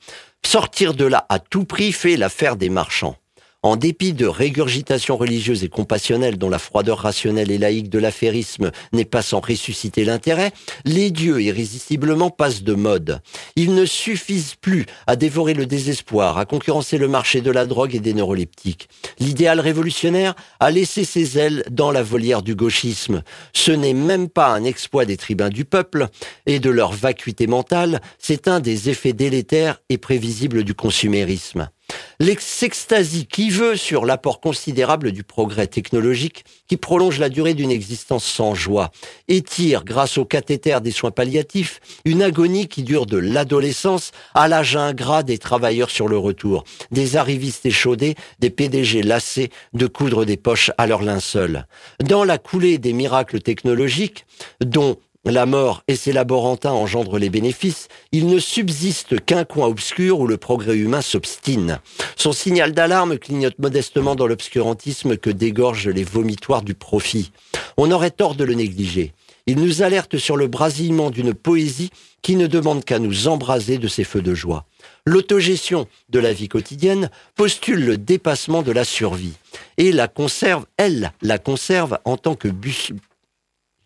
Sortir 0.45 0.93
de 0.93 1.05
là 1.05 1.25
à 1.29 1.39
tout 1.39 1.65
prix 1.65 1.91
fait 1.91 2.17
l'affaire 2.17 2.55
des 2.55 2.69
marchands. 2.69 3.17
En 3.65 3.77
dépit 3.77 4.11
de 4.11 4.25
régurgitation 4.25 5.15
religieuse 5.15 5.63
et 5.63 5.69
compassionnelle 5.69 6.37
dont 6.37 6.49
la 6.49 6.59
froideur 6.59 6.97
rationnelle 6.99 7.49
et 7.49 7.57
laïque 7.57 7.89
de 7.89 7.97
l'affairisme 7.97 8.71
n'est 8.91 9.05
pas 9.05 9.21
sans 9.21 9.39
ressusciter 9.39 10.03
l'intérêt, 10.03 10.51
les 10.83 11.11
dieux 11.11 11.41
irrésistiblement 11.41 12.29
passent 12.29 12.63
de 12.63 12.73
mode. 12.73 13.21
Ils 13.55 13.73
ne 13.73 13.85
suffisent 13.85 14.55
plus 14.55 14.85
à 15.07 15.15
dévorer 15.15 15.53
le 15.53 15.65
désespoir, 15.65 16.37
à 16.37 16.45
concurrencer 16.45 16.97
le 16.97 17.07
marché 17.07 17.39
de 17.39 17.51
la 17.51 17.65
drogue 17.65 17.95
et 17.95 18.01
des 18.01 18.13
neuroleptiques. 18.13 18.89
L'idéal 19.19 19.61
révolutionnaire 19.61 20.35
a 20.59 20.69
laissé 20.69 21.05
ses 21.05 21.39
ailes 21.39 21.63
dans 21.71 21.91
la 21.91 22.03
volière 22.03 22.41
du 22.41 22.55
gauchisme. 22.55 23.23
Ce 23.53 23.71
n'est 23.71 23.93
même 23.93 24.27
pas 24.27 24.49
un 24.49 24.65
exploit 24.65 25.05
des 25.05 25.15
tribuns 25.15 25.49
du 25.49 25.63
peuple 25.63 26.07
et 26.45 26.59
de 26.59 26.69
leur 26.69 26.91
vacuité 26.91 27.47
mentale, 27.47 28.01
c'est 28.19 28.49
un 28.49 28.59
des 28.59 28.89
effets 28.89 29.13
délétères 29.13 29.79
et 29.87 29.97
prévisibles 29.97 30.65
du 30.65 30.73
consumérisme. 30.73 31.69
L'extasie 32.19 33.25
qui 33.25 33.49
veut 33.49 33.75
sur 33.75 34.05
l'apport 34.05 34.39
considérable 34.39 35.11
du 35.11 35.23
progrès 35.23 35.67
technologique 35.67 36.45
qui 36.67 36.77
prolonge 36.77 37.19
la 37.19 37.29
durée 37.29 37.53
d'une 37.53 37.71
existence 37.71 38.23
sans 38.23 38.55
joie, 38.55 38.91
étire, 39.27 39.83
grâce 39.83 40.17
au 40.17 40.25
cathéter 40.25 40.79
des 40.81 40.91
soins 40.91 41.11
palliatifs, 41.11 41.81
une 42.05 42.21
agonie 42.21 42.67
qui 42.67 42.83
dure 42.83 43.05
de 43.05 43.17
l'adolescence 43.17 44.11
à 44.35 44.47
l'âge 44.47 44.75
ingrat 44.75 45.23
des 45.23 45.37
travailleurs 45.37 45.89
sur 45.89 46.07
le 46.07 46.17
retour, 46.17 46.63
des 46.91 47.17
arrivistes 47.17 47.65
échaudés, 47.65 48.15
des 48.39 48.49
PDG 48.49 49.03
lassés 49.03 49.49
de 49.73 49.87
coudre 49.87 50.23
des 50.23 50.37
poches 50.37 50.71
à 50.77 50.87
leur 50.87 51.01
linceul. 51.01 51.67
Dans 52.03 52.23
la 52.23 52.37
coulée 52.37 52.77
des 52.77 52.93
miracles 52.93 53.41
technologiques, 53.41 54.25
dont 54.63 54.97
la 55.31 55.45
mort 55.45 55.83
et 55.87 55.95
ses 55.95 56.11
laborantins 56.11 56.71
engendrent 56.71 57.17
les 57.17 57.29
bénéfices, 57.29 57.87
il 58.11 58.27
ne 58.27 58.39
subsiste 58.39 59.23
qu'un 59.23 59.45
coin 59.45 59.67
obscur 59.67 60.19
où 60.19 60.27
le 60.27 60.37
progrès 60.37 60.75
humain 60.75 61.01
s'obstine. 61.01 61.79
Son 62.17 62.33
signal 62.33 62.73
d'alarme 62.73 63.17
clignote 63.17 63.57
modestement 63.57 64.15
dans 64.15 64.27
l'obscurantisme 64.27 65.15
que 65.17 65.29
dégorgent 65.29 65.89
les 65.89 66.03
vomitoires 66.03 66.61
du 66.61 66.73
profit. 66.73 67.31
On 67.77 67.91
aurait 67.91 68.11
tort 68.11 68.35
de 68.35 68.43
le 68.43 68.53
négliger. 68.53 69.13
Il 69.45 69.59
nous 69.59 69.81
alerte 69.81 70.17
sur 70.17 70.37
le 70.37 70.47
brasillement 70.47 71.09
d'une 71.09 71.33
poésie 71.33 71.89
qui 72.21 72.35
ne 72.35 72.47
demande 72.47 72.85
qu'à 72.85 72.99
nous 72.99 73.27
embraser 73.27 73.77
de 73.77 73.89
ses 73.89 74.05
feux 74.05 74.21
de 74.21 74.33
joie. 74.33 74.65
L'autogestion 75.05 75.87
de 76.09 76.19
la 76.19 76.31
vie 76.31 76.47
quotidienne 76.47 77.09
postule 77.35 77.85
le 77.85 77.97
dépassement 77.97 78.61
de 78.61 78.71
la 78.71 78.85
survie 78.85 79.33
et 79.77 79.91
la 79.91 80.07
conserve, 80.07 80.65
elle, 80.77 81.11
la 81.21 81.37
conserve 81.37 81.99
en 82.05 82.15
tant 82.15 82.35
que 82.35 82.47
bus. 82.47 82.91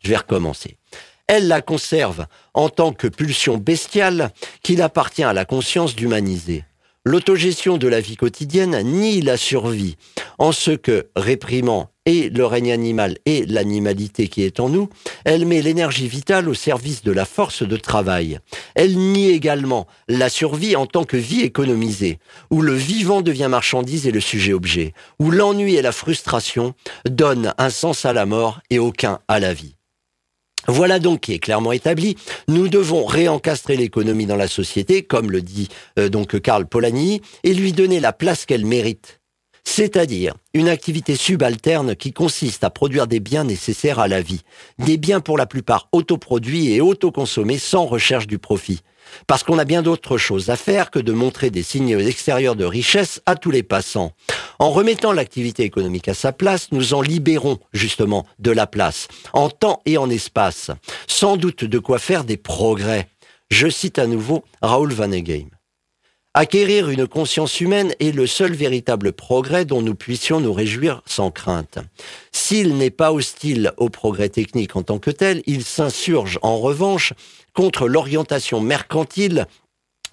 Je 0.03 0.09
vais 0.09 0.17
recommencer 0.17 0.77
elle 1.27 1.47
la 1.47 1.61
conserve 1.61 2.25
en 2.53 2.69
tant 2.69 2.93
que 2.93 3.07
pulsion 3.07 3.57
bestiale 3.57 4.31
qu'il 4.63 4.81
appartient 4.81 5.23
à 5.23 5.33
la 5.33 5.45
conscience 5.45 5.95
d'humaniser. 5.95 6.63
L'autogestion 7.05 7.77
de 7.77 7.87
la 7.87 8.01
vie 8.01 8.17
quotidienne 8.17 8.81
nie 8.83 9.21
la 9.21 9.37
survie, 9.37 9.95
en 10.39 10.51
ce 10.51 10.71
que, 10.71 11.07
réprimant 11.15 11.89
et 12.05 12.29
le 12.29 12.45
règne 12.45 12.73
animal 12.73 13.17
et 13.25 13.45
l'animalité 13.45 14.27
qui 14.27 14.43
est 14.43 14.59
en 14.59 14.67
nous, 14.67 14.89
elle 15.23 15.45
met 15.45 15.61
l'énergie 15.61 16.09
vitale 16.09 16.49
au 16.49 16.53
service 16.53 17.03
de 17.03 17.13
la 17.13 17.23
force 17.23 17.63
de 17.63 17.77
travail. 17.77 18.39
Elle 18.75 18.97
nie 18.97 19.29
également 19.29 19.87
la 20.09 20.27
survie 20.27 20.75
en 20.75 20.85
tant 20.85 21.05
que 21.05 21.15
vie 21.15 21.43
économisée, 21.43 22.19
où 22.49 22.61
le 22.61 22.73
vivant 22.73 23.21
devient 23.21 23.47
marchandise 23.49 24.05
et 24.05 24.11
le 24.11 24.19
sujet 24.19 24.51
objet, 24.51 24.93
où 25.17 25.31
l'ennui 25.31 25.75
et 25.75 25.81
la 25.81 25.93
frustration 25.93 26.73
donnent 27.09 27.53
un 27.57 27.69
sens 27.69 28.03
à 28.03 28.11
la 28.11 28.25
mort 28.25 28.59
et 28.69 28.79
aucun 28.79 29.19
à 29.29 29.39
la 29.39 29.53
vie. 29.53 29.76
Voilà 30.67 30.99
donc 30.99 31.21
qui 31.21 31.33
est 31.33 31.39
clairement 31.39 31.71
établi. 31.71 32.17
Nous 32.47 32.67
devons 32.67 33.05
réencastrer 33.05 33.77
l'économie 33.77 34.25
dans 34.25 34.35
la 34.35 34.47
société, 34.47 35.03
comme 35.03 35.31
le 35.31 35.41
dit 35.41 35.69
euh, 35.97 36.09
donc 36.09 36.39
Karl 36.41 36.65
Polanyi, 36.65 37.21
et 37.43 37.53
lui 37.53 37.71
donner 37.71 37.99
la 37.99 38.11
place 38.11 38.45
qu'elle 38.45 38.65
mérite. 38.65 39.21
C'est-à-dire 39.63 40.33
une 40.53 40.69
activité 40.69 41.15
subalterne 41.15 41.95
qui 41.95 42.13
consiste 42.13 42.63
à 42.63 42.69
produire 42.69 43.05
des 43.05 43.19
biens 43.19 43.43
nécessaires 43.43 43.99
à 43.99 44.07
la 44.07 44.21
vie, 44.21 44.41
des 44.79 44.97
biens 44.97 45.19
pour 45.19 45.37
la 45.37 45.45
plupart 45.45 45.89
autoproduits 45.91 46.73
et 46.73 46.81
autoconsommés 46.81 47.57
sans 47.57 47.85
recherche 47.85 48.27
du 48.27 48.39
profit. 48.39 48.81
Parce 49.27 49.43
qu'on 49.43 49.59
a 49.59 49.65
bien 49.65 49.81
d'autres 49.81 50.17
choses 50.17 50.49
à 50.49 50.55
faire 50.55 50.91
que 50.91 50.99
de 50.99 51.11
montrer 51.11 51.49
des 51.49 51.63
signes 51.63 51.99
extérieurs 51.99 52.55
de 52.55 52.65
richesse 52.65 53.21
à 53.25 53.35
tous 53.35 53.51
les 53.51 53.63
passants. 53.63 54.11
En 54.59 54.71
remettant 54.71 55.11
l'activité 55.11 55.63
économique 55.63 56.07
à 56.07 56.13
sa 56.13 56.31
place, 56.31 56.71
nous 56.71 56.93
en 56.93 57.01
libérons 57.01 57.59
justement 57.73 58.25
de 58.39 58.51
la 58.51 58.67
place, 58.67 59.07
en 59.33 59.49
temps 59.49 59.81
et 59.85 59.97
en 59.97 60.09
espace. 60.09 60.71
Sans 61.07 61.37
doute 61.37 61.63
de 61.63 61.79
quoi 61.79 61.99
faire 61.99 62.23
des 62.23 62.37
progrès. 62.37 63.07
Je 63.49 63.69
cite 63.69 63.99
à 63.99 64.07
nouveau 64.07 64.43
Raoul 64.61 64.93
Vaneigem. 64.93 65.49
Acquérir 66.39 66.91
une 66.91 67.07
conscience 67.07 67.61
humaine 67.61 67.95
est 67.99 68.11
le 68.11 68.27
seul 68.27 68.53
véritable 68.53 69.11
progrès 69.11 69.65
dont 69.65 69.81
nous 69.81 69.95
puissions 69.95 70.39
nous 70.39 70.53
réjouir 70.53 71.01
sans 71.07 71.31
crainte. 71.31 71.79
S'il 72.31 72.77
n'est 72.77 72.91
pas 72.91 73.11
hostile 73.11 73.71
au 73.77 73.89
progrès 73.89 74.29
technique 74.29 74.75
en 74.75 74.83
tant 74.83 74.99
que 74.99 75.09
tel, 75.09 75.41
il 75.47 75.63
s'insurge 75.63 76.37
en 76.43 76.59
revanche 76.59 77.13
contre 77.57 77.87
l'orientation 77.87 78.61
mercantile 78.61 79.47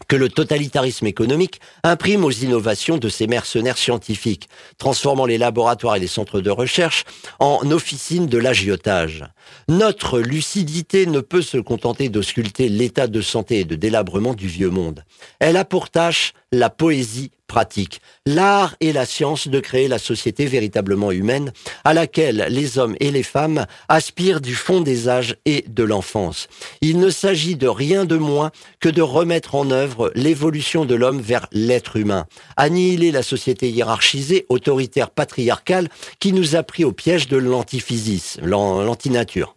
que 0.08 0.16
le 0.16 0.30
totalitarisme 0.30 1.06
économique 1.06 1.60
imprime 1.82 2.24
aux 2.24 2.30
innovations 2.30 2.96
de 2.96 3.10
ces 3.10 3.26
mercenaires 3.26 3.76
scientifiques, 3.76 4.48
transformant 4.78 5.26
les 5.26 5.36
laboratoires 5.36 5.96
et 5.96 6.00
les 6.00 6.06
centres 6.06 6.40
de 6.40 6.48
recherche 6.48 7.04
en 7.40 7.70
officines 7.70 8.28
de 8.28 8.38
l'agiotage. 8.38 9.26
Notre 9.68 10.20
lucidité 10.20 11.04
ne 11.04 11.20
peut 11.20 11.42
se 11.42 11.58
contenter 11.58 12.08
d'ausculter 12.08 12.70
l'état 12.70 13.08
de 13.08 13.20
santé 13.20 13.60
et 13.60 13.64
de 13.64 13.76
délabrement 13.76 14.32
du 14.32 14.48
vieux 14.48 14.70
monde. 14.70 15.04
Elle 15.38 15.58
a 15.58 15.66
pour 15.66 15.90
tâche 15.90 16.32
la 16.50 16.70
poésie 16.70 17.30
pratique, 17.46 18.00
l'art 18.26 18.74
et 18.80 18.92
la 18.92 19.06
science 19.06 19.48
de 19.48 19.60
créer 19.60 19.88
la 19.88 19.98
société 19.98 20.46
véritablement 20.46 21.12
humaine 21.12 21.52
à 21.84 21.94
laquelle 21.94 22.46
les 22.48 22.78
hommes 22.78 22.96
et 23.00 23.10
les 23.10 23.22
femmes 23.22 23.66
aspirent 23.88 24.40
du 24.40 24.54
fond 24.54 24.80
des 24.80 25.08
âges 25.08 25.36
et 25.44 25.64
de 25.68 25.84
l'enfance. 25.84 26.48
Il 26.80 26.98
ne 26.98 27.10
s'agit 27.10 27.56
de 27.56 27.68
rien 27.68 28.04
de 28.04 28.16
moins 28.16 28.50
que 28.80 28.88
de 28.88 29.02
remettre 29.02 29.54
en 29.54 29.70
œuvre 29.70 30.10
l'évolution 30.14 30.84
de 30.84 30.94
l'homme 30.94 31.20
vers 31.20 31.46
l'être 31.52 31.96
humain, 31.96 32.26
annihiler 32.56 33.12
la 33.12 33.22
société 33.22 33.70
hiérarchisée, 33.70 34.46
autoritaire, 34.48 35.10
patriarcale 35.10 35.88
qui 36.20 36.32
nous 36.32 36.56
a 36.56 36.62
pris 36.62 36.84
au 36.84 36.92
piège 36.92 37.28
de 37.28 37.36
l'antiphysisme, 37.36 38.44
l'antinature. 38.44 39.54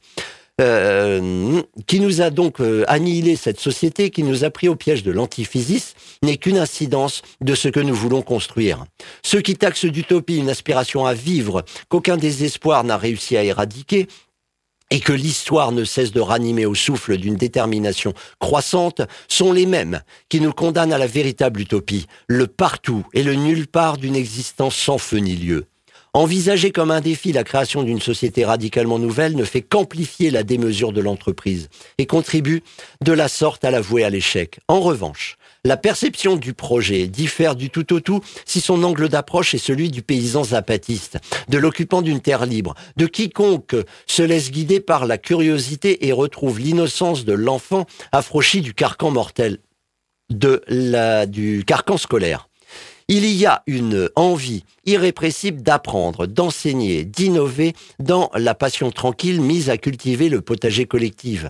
Euh, 0.60 1.62
qui 1.86 2.00
nous 2.00 2.22
a 2.22 2.32
donc 2.32 2.62
euh, 2.62 2.84
annihilé 2.88 3.36
cette 3.36 3.60
société, 3.60 4.10
qui 4.10 4.24
nous 4.24 4.44
a 4.44 4.50
pris 4.50 4.68
au 4.68 4.76
piège 4.76 5.04
de 5.04 5.12
l'antiphysisme, 5.12 5.96
n'est 6.24 6.38
qu'une 6.38 6.58
incidence 6.58 7.22
de 7.42 7.54
ce 7.54 7.68
que 7.68 7.80
nous 7.80 7.94
voulons 7.94 8.24
construire. 8.24 8.86
Ceux 9.24 9.42
qui 9.42 9.56
taxent 9.56 9.86
d'utopie 9.86 10.38
une 10.38 10.50
aspiration 10.50 11.06
à 11.06 11.14
vivre 11.14 11.64
qu'aucun 11.90 12.18
désespoir 12.18 12.84
n'a 12.84 12.98
réussi 12.98 13.38
à 13.38 13.44
éradiquer, 13.44 14.08
et 14.90 15.00
que 15.00 15.14
l'histoire 15.14 15.72
ne 15.72 15.84
cesse 15.84 16.12
de 16.12 16.22
ranimer 16.22 16.66
au 16.66 16.74
souffle 16.74 17.18
d'une 17.18 17.36
détermination 17.36 18.14
croissante, 18.40 19.02
sont 19.28 19.52
les 19.52 19.66
mêmes 19.66 20.02
qui 20.30 20.42
nous 20.42 20.54
condamnent 20.54 20.94
à 20.94 20.98
la 20.98 21.08
véritable 21.08 21.62
utopie, 21.62 22.08
le 22.28 22.48
partout 22.48 23.06
et 23.14 23.22
le 23.22 23.36
nulle 23.36 23.68
part 23.68 23.98
d'une 23.98 24.16
existence 24.16 24.76
sans 24.76 24.98
feu 24.98 25.18
ni 25.18 25.36
lieu. 25.36 25.66
Envisager 26.18 26.72
comme 26.72 26.90
un 26.90 27.00
défi 27.00 27.32
la 27.32 27.44
création 27.44 27.84
d'une 27.84 28.02
société 28.02 28.44
radicalement 28.44 28.98
nouvelle 28.98 29.36
ne 29.36 29.44
fait 29.44 29.62
qu'amplifier 29.62 30.32
la 30.32 30.42
démesure 30.42 30.92
de 30.92 31.00
l'entreprise 31.00 31.70
et 32.00 32.08
contribue 32.08 32.64
de 33.06 33.12
la 33.12 33.28
sorte 33.28 33.64
à 33.64 33.70
la 33.70 33.82
vouer 33.82 34.04
à 34.04 34.10
l'échec. 34.10 34.60
En 34.68 34.80
revanche, 34.80 35.38
la 35.64 35.78
perception 35.78 36.36
du 36.36 36.56
projet 36.56 37.06
diffère 37.06 37.56
du 37.56 37.70
tout 37.70 37.94
au 37.94 38.00
tout 38.00 38.22
si 38.46 38.62
son 38.62 38.82
angle 38.82 39.10
d'approche 39.10 39.54
est 39.54 39.60
celui 39.60 39.92
du 39.92 40.02
paysan 40.02 40.44
zapatiste, 40.44 41.20
de 41.50 41.60
l'occupant 41.60 42.02
d'une 42.02 42.20
terre 42.20 42.48
libre, 42.48 42.74
de 42.96 43.06
quiconque 43.06 43.76
se 44.08 44.24
laisse 44.24 44.50
guider 44.50 44.80
par 44.80 45.06
la 45.06 45.20
curiosité 45.20 46.08
et 46.08 46.14
retrouve 46.14 46.60
l'innocence 46.60 47.26
de 47.26 47.34
l'enfant 47.34 47.86
affranchi 48.12 48.62
du 48.62 48.74
carcan 48.74 49.12
mortel, 49.12 49.60
de 50.32 50.64
la, 50.68 51.28
du 51.28 51.64
carcan 51.64 51.98
scolaire. 51.98 52.50
Il 53.10 53.26
y 53.26 53.46
a 53.46 53.64
une 53.68 54.10
envie 54.18 54.66
irrépressible 54.86 55.62
d'apprendre, 55.62 56.26
d'enseigner, 56.26 57.06
d'innover 57.06 57.74
dans 58.00 58.30
la 58.34 58.54
passion 58.54 58.92
tranquille 58.92 59.40
mise 59.40 59.70
à 59.70 59.78
cultiver 59.78 60.28
le 60.28 60.42
potager 60.42 60.86
collectif, 60.88 61.46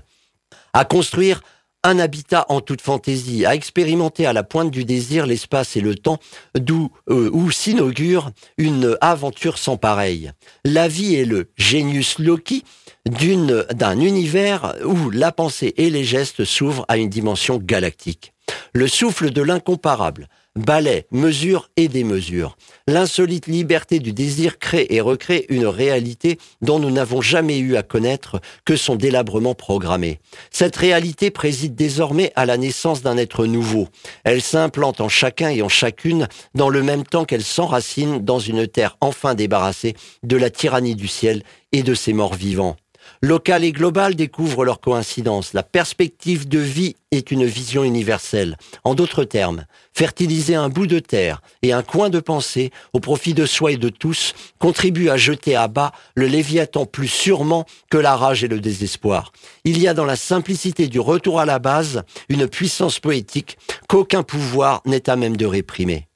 à 0.74 0.86
construire 0.86 1.42
un 1.84 1.98
habitat 1.98 2.46
en 2.50 2.62
toute 2.62 2.82
fantaisie, 2.82 3.44
à 3.46 3.56
expérimenter 3.56 4.28
à 4.28 4.34
la 4.34 4.44
pointe 4.44 4.70
du 4.70 4.86
désir 4.86 5.26
l'espace 5.26 5.76
et 5.76 5.82
le 5.82 5.96
temps 5.96 6.20
d'où 6.54 6.92
euh, 7.10 7.32
où 7.34 7.50
s'inaugure 7.50 8.30
une 8.60 8.96
aventure 9.02 9.58
sans 9.58 9.78
pareille. 9.78 10.32
La 10.64 10.88
vie 10.88 11.16
est 11.16 11.26
le 11.26 11.50
genius 11.56 12.20
loci 12.20 12.66
d'un 13.06 14.00
univers 14.00 14.76
où 14.86 15.10
la 15.10 15.32
pensée 15.32 15.74
et 15.78 15.90
les 15.90 16.04
gestes 16.04 16.46
s'ouvrent 16.46 16.86
à 16.88 16.98
une 16.98 17.10
dimension 17.10 17.58
galactique. 17.58 18.34
Le 18.74 18.88
souffle 18.88 19.32
de 19.32 19.42
l'incomparable, 19.42 20.28
balais, 20.58 21.08
mesures 21.12 21.70
et 21.78 21.88
démesures. 21.88 22.58
L'insolite 22.88 23.48
liberté 23.48 24.00
du 24.00 24.14
désir 24.14 24.60
crée 24.60 24.88
et 24.90 25.02
recrée 25.02 25.46
une 25.50 25.66
réalité 25.66 26.38
dont 26.62 26.80
nous 26.80 26.92
n'avons 26.92 27.22
jamais 27.22 27.60
eu 27.60 27.76
à 27.76 27.84
connaître 27.84 28.42
que 28.66 28.76
son 28.76 28.96
délabrement 28.96 29.56
programmé. 29.56 30.20
Cette 30.52 30.76
réalité 30.76 31.32
préside 31.32 31.76
désormais 31.76 32.32
à 32.36 32.46
la 32.46 32.58
naissance 32.58 33.02
d'un 33.02 33.18
être 33.18 33.46
nouveau. 33.46 33.88
Elle 34.24 34.42
s'implante 34.42 35.02
en 35.02 35.10
chacun 35.10 35.50
et 35.50 35.62
en 35.62 35.70
chacune 35.70 36.28
dans 36.56 36.70
le 36.70 36.84
même 36.84 37.04
temps 37.04 37.26
qu'elle 37.26 37.44
s'enracine 37.44 38.20
dans 38.24 38.40
une 38.40 38.68
terre 38.68 38.98
enfin 39.02 39.36
débarrassée 39.36 39.96
de 40.24 40.38
la 40.38 40.50
tyrannie 40.50 40.96
du 40.96 41.08
ciel 41.08 41.44
et 41.72 41.84
de 41.84 41.94
ses 41.94 42.14
morts 42.14 42.36
vivants. 42.36 42.76
Local 43.22 43.64
et 43.64 43.72
global 43.72 44.16
découvrent 44.16 44.66
leur 44.66 44.80
coïncidence. 44.80 45.54
La 45.54 45.64
perspective 45.64 46.48
de 46.48 46.60
vie 46.60 46.96
est 47.12 47.32
une 47.32 47.46
vision 47.46 47.84
universelle. 47.84 48.58
En 48.84 48.96
d'autres 48.96 49.24
termes, 49.24 49.66
fertiliser 49.94 50.56
un 50.56 50.70
bout 50.70 50.88
de 50.88 51.00
terre 51.00 51.42
et 51.62 51.74
un 51.74 51.84
coin 51.84 52.10
de 52.10 52.20
pensée 52.20 52.72
au 52.94 53.00
profit 53.00 53.34
de 53.34 53.46
soi 53.46 53.72
et 53.72 53.78
de 53.78 53.90
tous 53.90 54.34
contribue 54.60 55.10
à 55.10 55.18
jeter 55.18 55.56
à 55.56 55.68
bas 55.68 55.92
le 56.16 56.28
Léviathan 56.28 56.86
plus 56.86 57.08
sûrement 57.08 57.66
que 57.90 57.98
la 57.98 58.16
rage 58.16 58.44
et 58.44 58.48
le 58.48 58.60
désespoir. 58.60 59.32
Il 59.64 59.80
y 59.80 59.88
a 59.88 59.94
dans 59.94 60.06
la 60.06 60.16
simplicité 60.16 60.88
du 60.88 61.00
retour 61.00 61.40
à 61.40 61.46
la 61.46 61.60
base 61.60 62.04
une 62.30 62.48
puissance 62.48 63.00
poétique 63.00 63.58
qu'aucun 63.88 64.24
pouvoir 64.24 64.82
n'est 64.86 65.10
à 65.10 65.16
même 65.16 65.38
de 65.38 65.46
réprimer. 65.46 66.08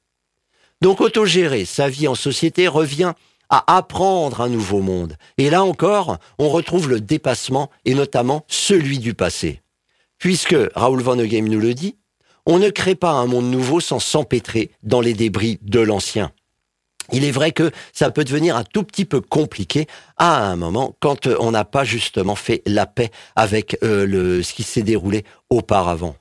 Donc 0.82 1.00
autogérer 1.00 1.64
sa 1.64 1.88
vie 1.88 2.08
en 2.08 2.16
société 2.16 2.66
revient 2.66 3.12
à 3.52 3.76
apprendre 3.76 4.40
un 4.40 4.48
nouveau 4.48 4.80
monde. 4.80 5.16
Et 5.36 5.50
là 5.50 5.62
encore, 5.62 6.16
on 6.38 6.48
retrouve 6.48 6.88
le 6.88 7.00
dépassement 7.00 7.70
et 7.84 7.94
notamment 7.94 8.44
celui 8.48 8.98
du 8.98 9.12
passé. 9.14 9.60
Puisque, 10.18 10.56
Raoul 10.74 11.02
Van 11.02 11.16
nous 11.16 11.60
le 11.60 11.74
dit, 11.74 11.96
on 12.46 12.58
ne 12.58 12.70
crée 12.70 12.94
pas 12.94 13.10
un 13.10 13.26
monde 13.26 13.50
nouveau 13.50 13.78
sans 13.78 14.00
s'empêtrer 14.00 14.70
dans 14.82 15.02
les 15.02 15.12
débris 15.12 15.58
de 15.62 15.80
l'ancien. 15.80 16.32
Il 17.12 17.24
est 17.24 17.30
vrai 17.30 17.52
que 17.52 17.70
ça 17.92 18.10
peut 18.10 18.24
devenir 18.24 18.56
un 18.56 18.64
tout 18.64 18.84
petit 18.84 19.04
peu 19.04 19.20
compliqué 19.20 19.86
à 20.16 20.46
un 20.46 20.56
moment 20.56 20.96
quand 21.00 21.26
on 21.26 21.50
n'a 21.50 21.66
pas 21.66 21.84
justement 21.84 22.36
fait 22.36 22.62
la 22.64 22.86
paix 22.86 23.10
avec 23.36 23.76
euh, 23.82 24.42
ce 24.42 24.54
qui 24.54 24.62
s'est 24.62 24.82
déroulé 24.82 25.24
auparavant. 25.50 26.16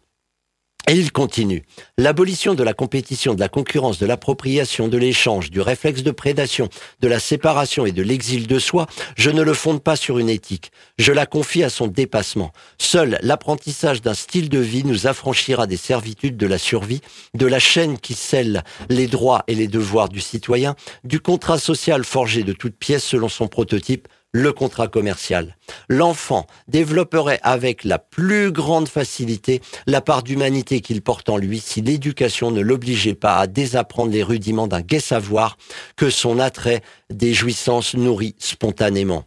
Et 0.88 0.94
il 0.94 1.12
continue. 1.12 1.63
L'abolition 1.98 2.56
de 2.56 2.63
la 2.63 2.74
compétition, 2.74 3.36
de 3.36 3.39
la 3.39 3.50
concurrence, 3.50 4.00
de 4.00 4.06
l'appropriation, 4.06 4.88
de 4.88 4.98
l'échange, 4.98 5.52
du 5.52 5.62
réflexe 5.62 6.02
de 6.02 6.12
prédation, 6.12 6.70
de 7.02 7.08
la 7.08 7.20
séparation 7.20 7.86
et 7.86 7.91
de 7.91 8.02
l'exil 8.02 8.48
de 8.48 8.58
soi, 8.58 8.88
je 9.15 9.30
ne 9.30 9.44
le 9.44 9.54
fonde 9.54 9.84
pas 9.84 9.96
sur 9.96 10.17
une 10.17 10.30
éthique. 10.30 10.72
Je 10.98 11.13
la 11.13 11.26
confie 11.26 11.63
à 11.63 11.70
son 11.70 11.88
dépassement. 11.88 12.52
Seul 12.80 13.20
l'apprentissage 13.22 14.02
d'un 14.02 14.15
style 14.15 14.50
de 14.50 14.60
vie 14.60 14.84
nous 14.84 15.08
affranchira 15.08 15.67
des 15.67 15.78
servitudes 15.78 16.36
de 16.36 16.48
la 16.48 16.58
survie, 16.58 17.02
de 17.36 17.46
la 17.46 17.60
chaîne 17.60 18.00
qui 18.00 18.15
scelle 18.15 18.63
les 18.89 19.08
droits 19.08 19.44
et 19.48 19.56
les 19.56 19.67
devoirs 19.67 20.10
du 20.10 20.20
citoyen, 20.20 20.76
du 21.04 21.20
contrat 21.20 21.60
social 21.60 22.04
forgé 22.04 22.44
de 22.44 22.54
toutes 22.54 22.76
pièces 22.76 23.06
selon 23.06 23.30
son 23.30 23.48
prototype, 23.48 24.08
le 24.32 24.54
contrat 24.54 24.88
commercial. 24.88 25.58
L'enfant 25.89 26.48
développerait 26.67 27.39
avec 27.44 27.84
la 27.84 28.00
plus 28.00 28.52
grande 28.52 28.88
facilité 28.88 29.62
la 29.88 30.02
part 30.02 30.24
d'humanité 30.24 30.82
qu'il 30.82 31.02
porte 31.02 31.30
en 31.30 31.38
lui 31.38 31.60
si 31.60 31.82
l'éducation 31.82 32.52
ne 32.52 32.62
l'obligeait 32.62 33.15
pas 33.15 33.38
à 33.38 33.48
désapprendre 33.48 34.12
les 34.12 34.24
rudiments 34.24 34.67
d'un 34.67 34.82
gai 34.82 35.00
savoir 35.00 35.58
que 35.96 36.10
son 36.10 36.39
attrait 36.39 36.82
des 37.10 37.34
jouissances 37.34 37.94
nourrit 37.94 38.36
spontanément. 38.39 39.26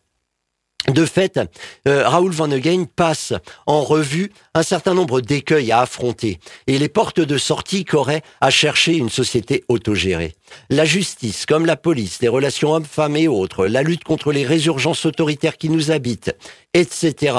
De 0.89 1.07
fait, 1.07 1.41
euh, 1.89 2.07
Raoul 2.07 2.33
Van 2.33 2.51
Again 2.51 2.85
passe 2.85 3.33
en 3.67 3.83
revue 3.83 4.31
un 4.53 4.63
certain 4.63 4.93
nombre 4.93 5.23
d'écueils 5.23 5.73
à 5.73 5.81
affronter 5.81 6.39
et 6.67 6.79
les 6.79 6.91
portes 6.91 7.21
de 7.21 7.39
sortie 7.39 7.87
qu'aurait 7.87 8.23
à 8.43 8.51
chercher 8.51 8.95
une 8.95 9.09
société 9.09 9.65
autogérée. 9.69 10.35
La 10.69 10.85
justice, 10.85 11.47
comme 11.47 11.65
la 11.65 11.77
police, 11.77 12.21
les 12.21 12.29
relations 12.29 12.73
hommes-femmes 12.75 13.17
et 13.17 13.29
autres, 13.29 13.67
la 13.67 13.83
lutte 13.83 14.05
contre 14.05 14.31
les 14.31 14.45
résurgences 14.45 15.07
autoritaires 15.07 15.57
qui 15.57 15.71
nous 15.71 15.91
habitent, 15.91 16.37
etc. 16.75 17.39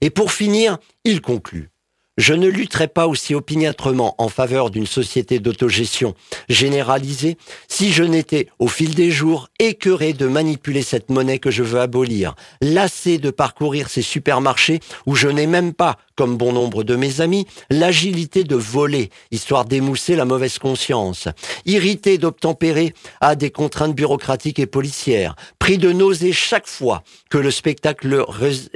Et 0.00 0.10
pour 0.10 0.30
finir, 0.30 0.78
il 1.04 1.20
conclut. 1.20 1.73
Je 2.16 2.32
ne 2.32 2.46
lutterai 2.46 2.86
pas 2.86 3.08
aussi 3.08 3.34
opiniâtrement 3.34 4.14
en 4.18 4.28
faveur 4.28 4.70
d'une 4.70 4.86
société 4.86 5.40
d'autogestion 5.40 6.14
généralisée 6.48 7.36
si 7.66 7.92
je 7.92 8.04
n'étais, 8.04 8.48
au 8.60 8.68
fil 8.68 8.94
des 8.94 9.10
jours, 9.10 9.48
écœuré 9.58 10.12
de 10.12 10.28
manipuler 10.28 10.82
cette 10.82 11.10
monnaie 11.10 11.40
que 11.40 11.50
je 11.50 11.64
veux 11.64 11.80
abolir, 11.80 12.36
lassé 12.60 13.18
de 13.18 13.30
parcourir 13.30 13.88
ces 13.88 14.02
supermarchés 14.02 14.78
où 15.06 15.16
je 15.16 15.26
n'ai 15.26 15.48
même 15.48 15.74
pas, 15.74 15.98
comme 16.16 16.36
bon 16.36 16.52
nombre 16.52 16.84
de 16.84 16.96
mes 16.96 17.20
amis, 17.20 17.46
l'agilité 17.70 18.44
de 18.44 18.56
voler, 18.56 19.10
histoire 19.30 19.64
d'émousser 19.64 20.16
la 20.16 20.24
mauvaise 20.24 20.58
conscience, 20.58 21.28
irrité 21.66 22.18
d'obtempérer 22.18 22.94
à 23.20 23.34
des 23.34 23.50
contraintes 23.50 23.94
bureaucratiques 23.94 24.58
et 24.58 24.66
policières, 24.66 25.36
pris 25.58 25.78
de 25.78 25.92
nausées 25.92 26.32
chaque 26.32 26.66
fois 26.66 27.02
que 27.30 27.38
le 27.38 27.50
spectacle 27.50 28.24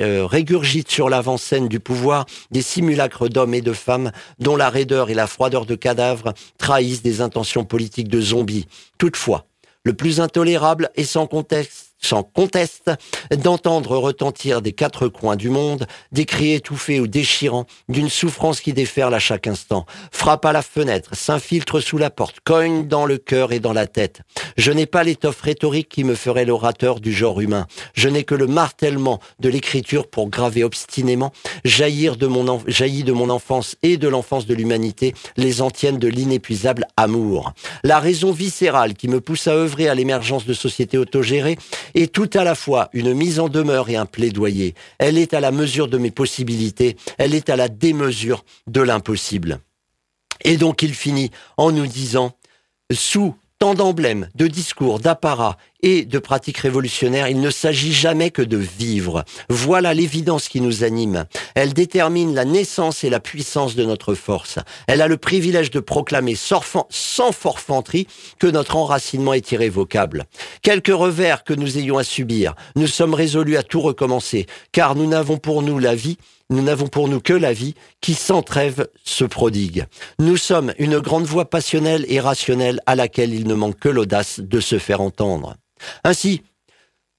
euh, 0.01 0.27
régurgite 0.27 0.91
sur 0.91 1.09
l'avant-scène 1.09 1.69
du 1.69 1.81
pouvoir 1.81 2.27
des 2.51 2.63
simulacres 2.63 3.29
d'hommes 3.29 3.55
et 3.55 3.63
de 3.63 3.73
femmes 3.73 4.13
dont 4.39 4.57
la 4.57 4.71
raideur 4.71 5.11
et 5.11 5.15
la 5.15 5.27
froideur 5.27 5.67
de 5.67 5.75
cadavres 5.75 6.35
trahissent 6.59 7.03
des 7.03 7.21
intentions 7.21 7.65
politiques 7.65 8.09
de 8.09 8.21
zombies. 8.21 8.67
Toutefois, 8.99 9.47
le 9.85 9.93
plus 9.95 10.21
intolérable 10.21 10.91
et 10.97 11.05
sans 11.05 11.27
contexte 11.27 11.88
sans 12.01 12.23
conteste, 12.23 12.91
d'entendre 13.37 13.97
retentir 13.97 14.63
des 14.63 14.73
quatre 14.73 15.09
coins 15.09 15.37
du 15.37 15.51
monde 15.51 15.87
des 16.13 16.25
cris 16.25 16.55
étouffés 16.55 17.01
ou 17.01 17.07
déchirants 17.07 17.67
d'une 17.89 18.09
souffrance 18.09 18.61
qui 18.61 18.73
déferle 18.73 19.15
à 19.15 19.19
chaque 19.19 19.47
instant, 19.47 19.87
frappe 20.11 20.45
à 20.45 20.53
la 20.53 20.63
fenêtre, 20.63 21.11
s'infiltre 21.15 21.81
sous 21.81 21.99
la 21.99 22.11
porte, 22.11 22.41
cogne 22.45 22.87
dans 22.87 23.07
le 23.07 23.19
cœur 23.19 23.53
et 23.53 23.61
dans 23.61 23.73
la 23.73 23.87
tête. 23.87 24.23
Je 24.57 24.73
n'ai 24.73 24.87
pas 24.87 25.03
l'étoffe 25.03 25.41
rhétorique 25.41 25.89
qui 25.89 26.05
me 26.05 26.15
ferait 26.15 26.45
l'orateur 26.45 27.01
du 27.01 27.13
genre 27.13 27.41
humain. 27.41 27.67
Je 27.95 28.09
n'ai 28.09 28.25
que 28.25 28.35
le 28.35 28.47
martèlement 28.47 29.21
de 29.41 29.49
l'écriture 29.49 30.09
pour 30.09 30.29
graver 30.29 30.65
obstinément, 30.65 31.33
jaillir 31.65 32.17
de 32.17 32.27
mon 32.27 33.31
enfance 33.31 33.77
et 33.83 33.97
de 33.97 34.09
l'enfance 34.09 34.47
de 34.47 34.55
l'humanité, 34.55 35.15
les 35.37 35.63
antiennes 35.63 35.99
de 35.99 36.09
l'inépuisable 36.09 36.87
amour. 36.97 37.53
La 37.85 37.99
raison 37.99 38.33
viscérale 38.33 38.95
qui 38.95 39.09
me 39.09 39.21
pousse 39.21 39.49
à 39.49 39.53
œuvrer 39.53 39.89
à 39.89 39.95
l'émergence 39.95 40.47
de 40.47 40.55
sociétés 40.55 40.99
autogérées 40.99 41.59
est 42.03 42.13
tout 42.13 42.31
à 42.35 42.45
la 42.45 42.55
fois 42.55 42.91
une 42.93 43.15
mise 43.15 43.41
en 43.41 43.49
demeure 43.49 43.89
et 43.91 43.97
un 43.97 44.07
plaidoyer. 44.07 44.75
Elle 44.99 45.19
est 45.19 45.35
à 45.35 45.41
la 45.41 45.51
mesure 45.51 45.89
de 45.89 45.99
mes 45.99 46.11
possibilités, 46.11 46.97
elle 47.19 47.35
est 47.35 47.51
à 47.51 47.57
la 47.57 47.69
démesure 47.69 48.45
de 48.67 48.81
l'impossible. 48.81 49.61
Et 50.45 50.57
donc 50.57 50.83
il 50.83 50.95
finit 50.95 51.31
en 51.57 51.73
nous 51.73 51.87
disant, 51.87 52.33
sous 52.93 53.35
tant 53.59 53.75
d'emblèmes, 53.75 54.29
de 54.35 54.47
discours, 54.47 55.01
d'apparats 55.01 55.57
et 55.83 56.05
de 56.05 56.19
pratiques 56.19 56.59
révolutionnaires, 56.59 57.29
il 57.29 57.41
ne 57.41 57.51
s'agit 57.51 57.93
jamais 57.93 58.31
que 58.31 58.43
de 58.43 58.57
vivre. 58.57 59.25
Voilà 59.49 59.95
l'évidence 59.95 60.49
qui 60.49 60.61
nous 60.61 60.85
anime. 60.85 61.27
Elle 61.55 61.73
détermine 61.73 62.35
la 62.35 62.45
naissance 62.45 63.05
et 63.05 63.11
la 63.11 63.21
puissance 63.21 63.75
de 63.75 63.85
notre 63.85 64.15
force. 64.15 64.59
Elle 64.87 65.03
a 65.03 65.09
le 65.09 65.17
privilège 65.17 65.71
de 65.71 65.81
proclamer 65.81 66.35
sans 66.35 67.33
forfanterie 67.33 68.07
que 68.39 68.47
notre 68.47 68.77
enracinement 68.77 69.35
est 69.35 69.53
irrévocable. 69.53 70.25
Quelques 70.63 70.89
revers 70.89 71.45
que 71.45 71.55
nous 71.55 71.79
ayons 71.79 71.99
à 71.99 72.05
subir, 72.05 72.55
nous 72.77 72.87
sommes 72.87 73.15
résolus 73.15 73.57
à 73.57 73.63
tout 73.63 73.81
recommencer, 73.81 74.47
car 74.73 74.95
nous 74.95 75.07
n'avons 75.07 75.39
pour 75.39 75.63
nous 75.63 75.79
la 75.79 75.95
vie 75.95 76.19
nous 76.51 76.63
n'avons 76.63 76.87
pour 76.87 77.09
nous 77.09 77.21
que 77.21 77.35
la 77.35 77.53
vie 77.53 77.75
qui 78.01 78.15
sans 78.15 78.41
trêve 78.41 78.89
se 79.05 79.25
prodigue. 79.25 79.85
Nous 80.19 80.39
sommes 80.39 80.73
une 80.79 80.99
grande 80.99 81.27
voix 81.27 81.51
passionnelle 81.51 82.07
et 82.09 82.21
rationnelle 82.21 82.81
à 82.87 82.95
laquelle 82.95 83.35
il 83.35 83.47
ne 83.47 83.53
manque 83.53 83.79
que 83.79 83.91
l'audace 83.91 84.41
de 84.41 84.59
se 84.59 84.79
faire 84.79 85.03
entendre. 85.03 85.57
Ainsi, 86.05 86.43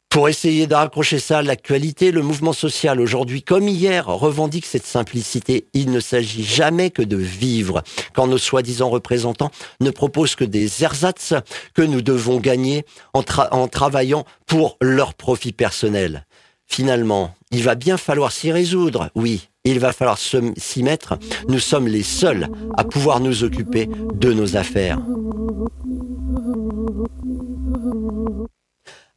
pour 0.10 0.28
essayer 0.28 0.66
de 0.66 0.74
raccrocher 0.74 1.20
ça 1.20 1.38
à 1.38 1.42
l'actualité, 1.44 2.12
le 2.12 2.24
mouvement 2.24 2.52
social 2.52 3.00
aujourd'hui 3.00 3.44
comme 3.44 3.68
hier 3.68 4.08
revendique 4.08 4.66
cette 4.66 4.86
simplicité. 4.86 5.68
Il 5.74 5.92
ne 5.92 6.00
s'agit 6.00 6.44
jamais 6.44 6.90
que 6.90 7.04
de 7.04 7.16
vivre 7.16 7.84
quand 8.14 8.26
nos 8.26 8.40
soi-disant 8.40 8.90
représentants 8.90 9.52
ne 9.82 9.92
proposent 9.92 10.34
que 10.34 10.44
des 10.44 10.84
ersatz 10.84 11.36
que 11.76 11.84
nous 11.84 12.02
devons 12.02 12.40
gagner 12.40 12.86
en, 13.14 13.24
en 13.52 13.68
travaillant 13.68 14.26
pour 14.48 14.78
leur 14.82 15.14
profit 15.14 15.52
personnel. 15.52 16.26
Finalement, 16.66 17.36
il 17.52 17.64
va 17.64 17.76
bien 17.76 17.98
falloir 17.98 18.32
s'y 18.32 18.52
résoudre, 18.52 19.12
oui, 19.14 19.50
il 19.64 19.80
va 19.80 19.94
falloir 19.94 20.18
s'y 20.18 20.84
mettre. 20.84 21.20
Nous 21.48 21.60
sommes 21.60 21.88
les 21.88 22.04
seuls 22.04 22.48
à 22.78 22.84
pouvoir 22.84 23.20
nous 23.20 23.44
occuper 23.44 23.88
de 24.16 24.34
nos 24.34 24.56
affaires. 24.56 25.00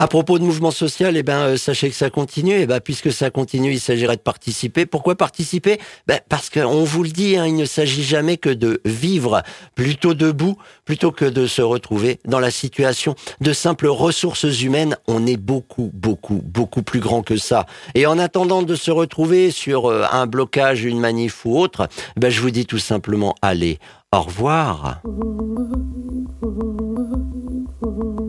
À 0.03 0.09
propos 0.09 0.41
de 0.41 0.43
mouvement 0.43 0.73
social, 0.73 1.17
eh 1.17 1.23
ben, 1.23 1.43
euh, 1.43 1.57
sachez 1.57 1.89
que 1.89 1.95
ça 1.95 2.11
continue. 2.11 2.59
Eh 2.59 2.67
ben, 2.67 2.81
puisque 2.81 3.13
ça 3.13 3.31
continue, 3.31 3.71
il 3.71 3.79
s'agirait 3.79 4.17
de 4.17 4.21
participer. 4.21 4.85
Pourquoi 4.85 5.15
participer? 5.15 5.79
Ben, 6.09 6.19
Parce 6.29 6.51
qu'on 6.51 6.83
vous 6.83 7.05
le 7.05 7.11
dit, 7.11 7.37
hein, 7.37 7.47
il 7.47 7.55
ne 7.55 7.65
s'agit 7.65 8.03
jamais 8.03 8.37
que 8.37 8.51
de 8.51 8.81
vivre 8.85 9.45
plutôt 9.77 10.15
debout, 10.15 10.57
plutôt 10.85 11.13
que 11.13 11.25
de 11.25 11.47
se 11.47 11.63
retrouver 11.63 12.19
dans 12.25 12.41
la 12.41 12.51
situation 12.51 13.15
de 13.41 13.53
simples 13.53 13.87
ressources 13.87 14.61
humaines. 14.61 14.97
On 15.07 15.25
est 15.25 15.37
beaucoup, 15.37 15.93
beaucoup, 15.95 16.43
beaucoup 16.43 16.83
plus 16.83 16.99
grand 16.99 17.23
que 17.23 17.37
ça. 17.37 17.67
Et 17.95 18.05
en 18.05 18.19
attendant 18.19 18.65
de 18.65 18.75
se 18.75 18.91
retrouver 18.91 19.53
sur 19.53 19.87
euh, 19.87 20.03
un 20.11 20.27
blocage, 20.27 20.83
une 20.83 20.99
manif 20.99 21.47
ou 21.47 21.57
autre, 21.57 21.89
ben, 22.17 22.29
je 22.29 22.41
vous 22.41 22.51
dis 22.51 22.67
tout 22.67 22.79
simplement, 22.79 23.37
allez, 23.41 23.79
au 24.13 24.23
revoir. 24.23 25.01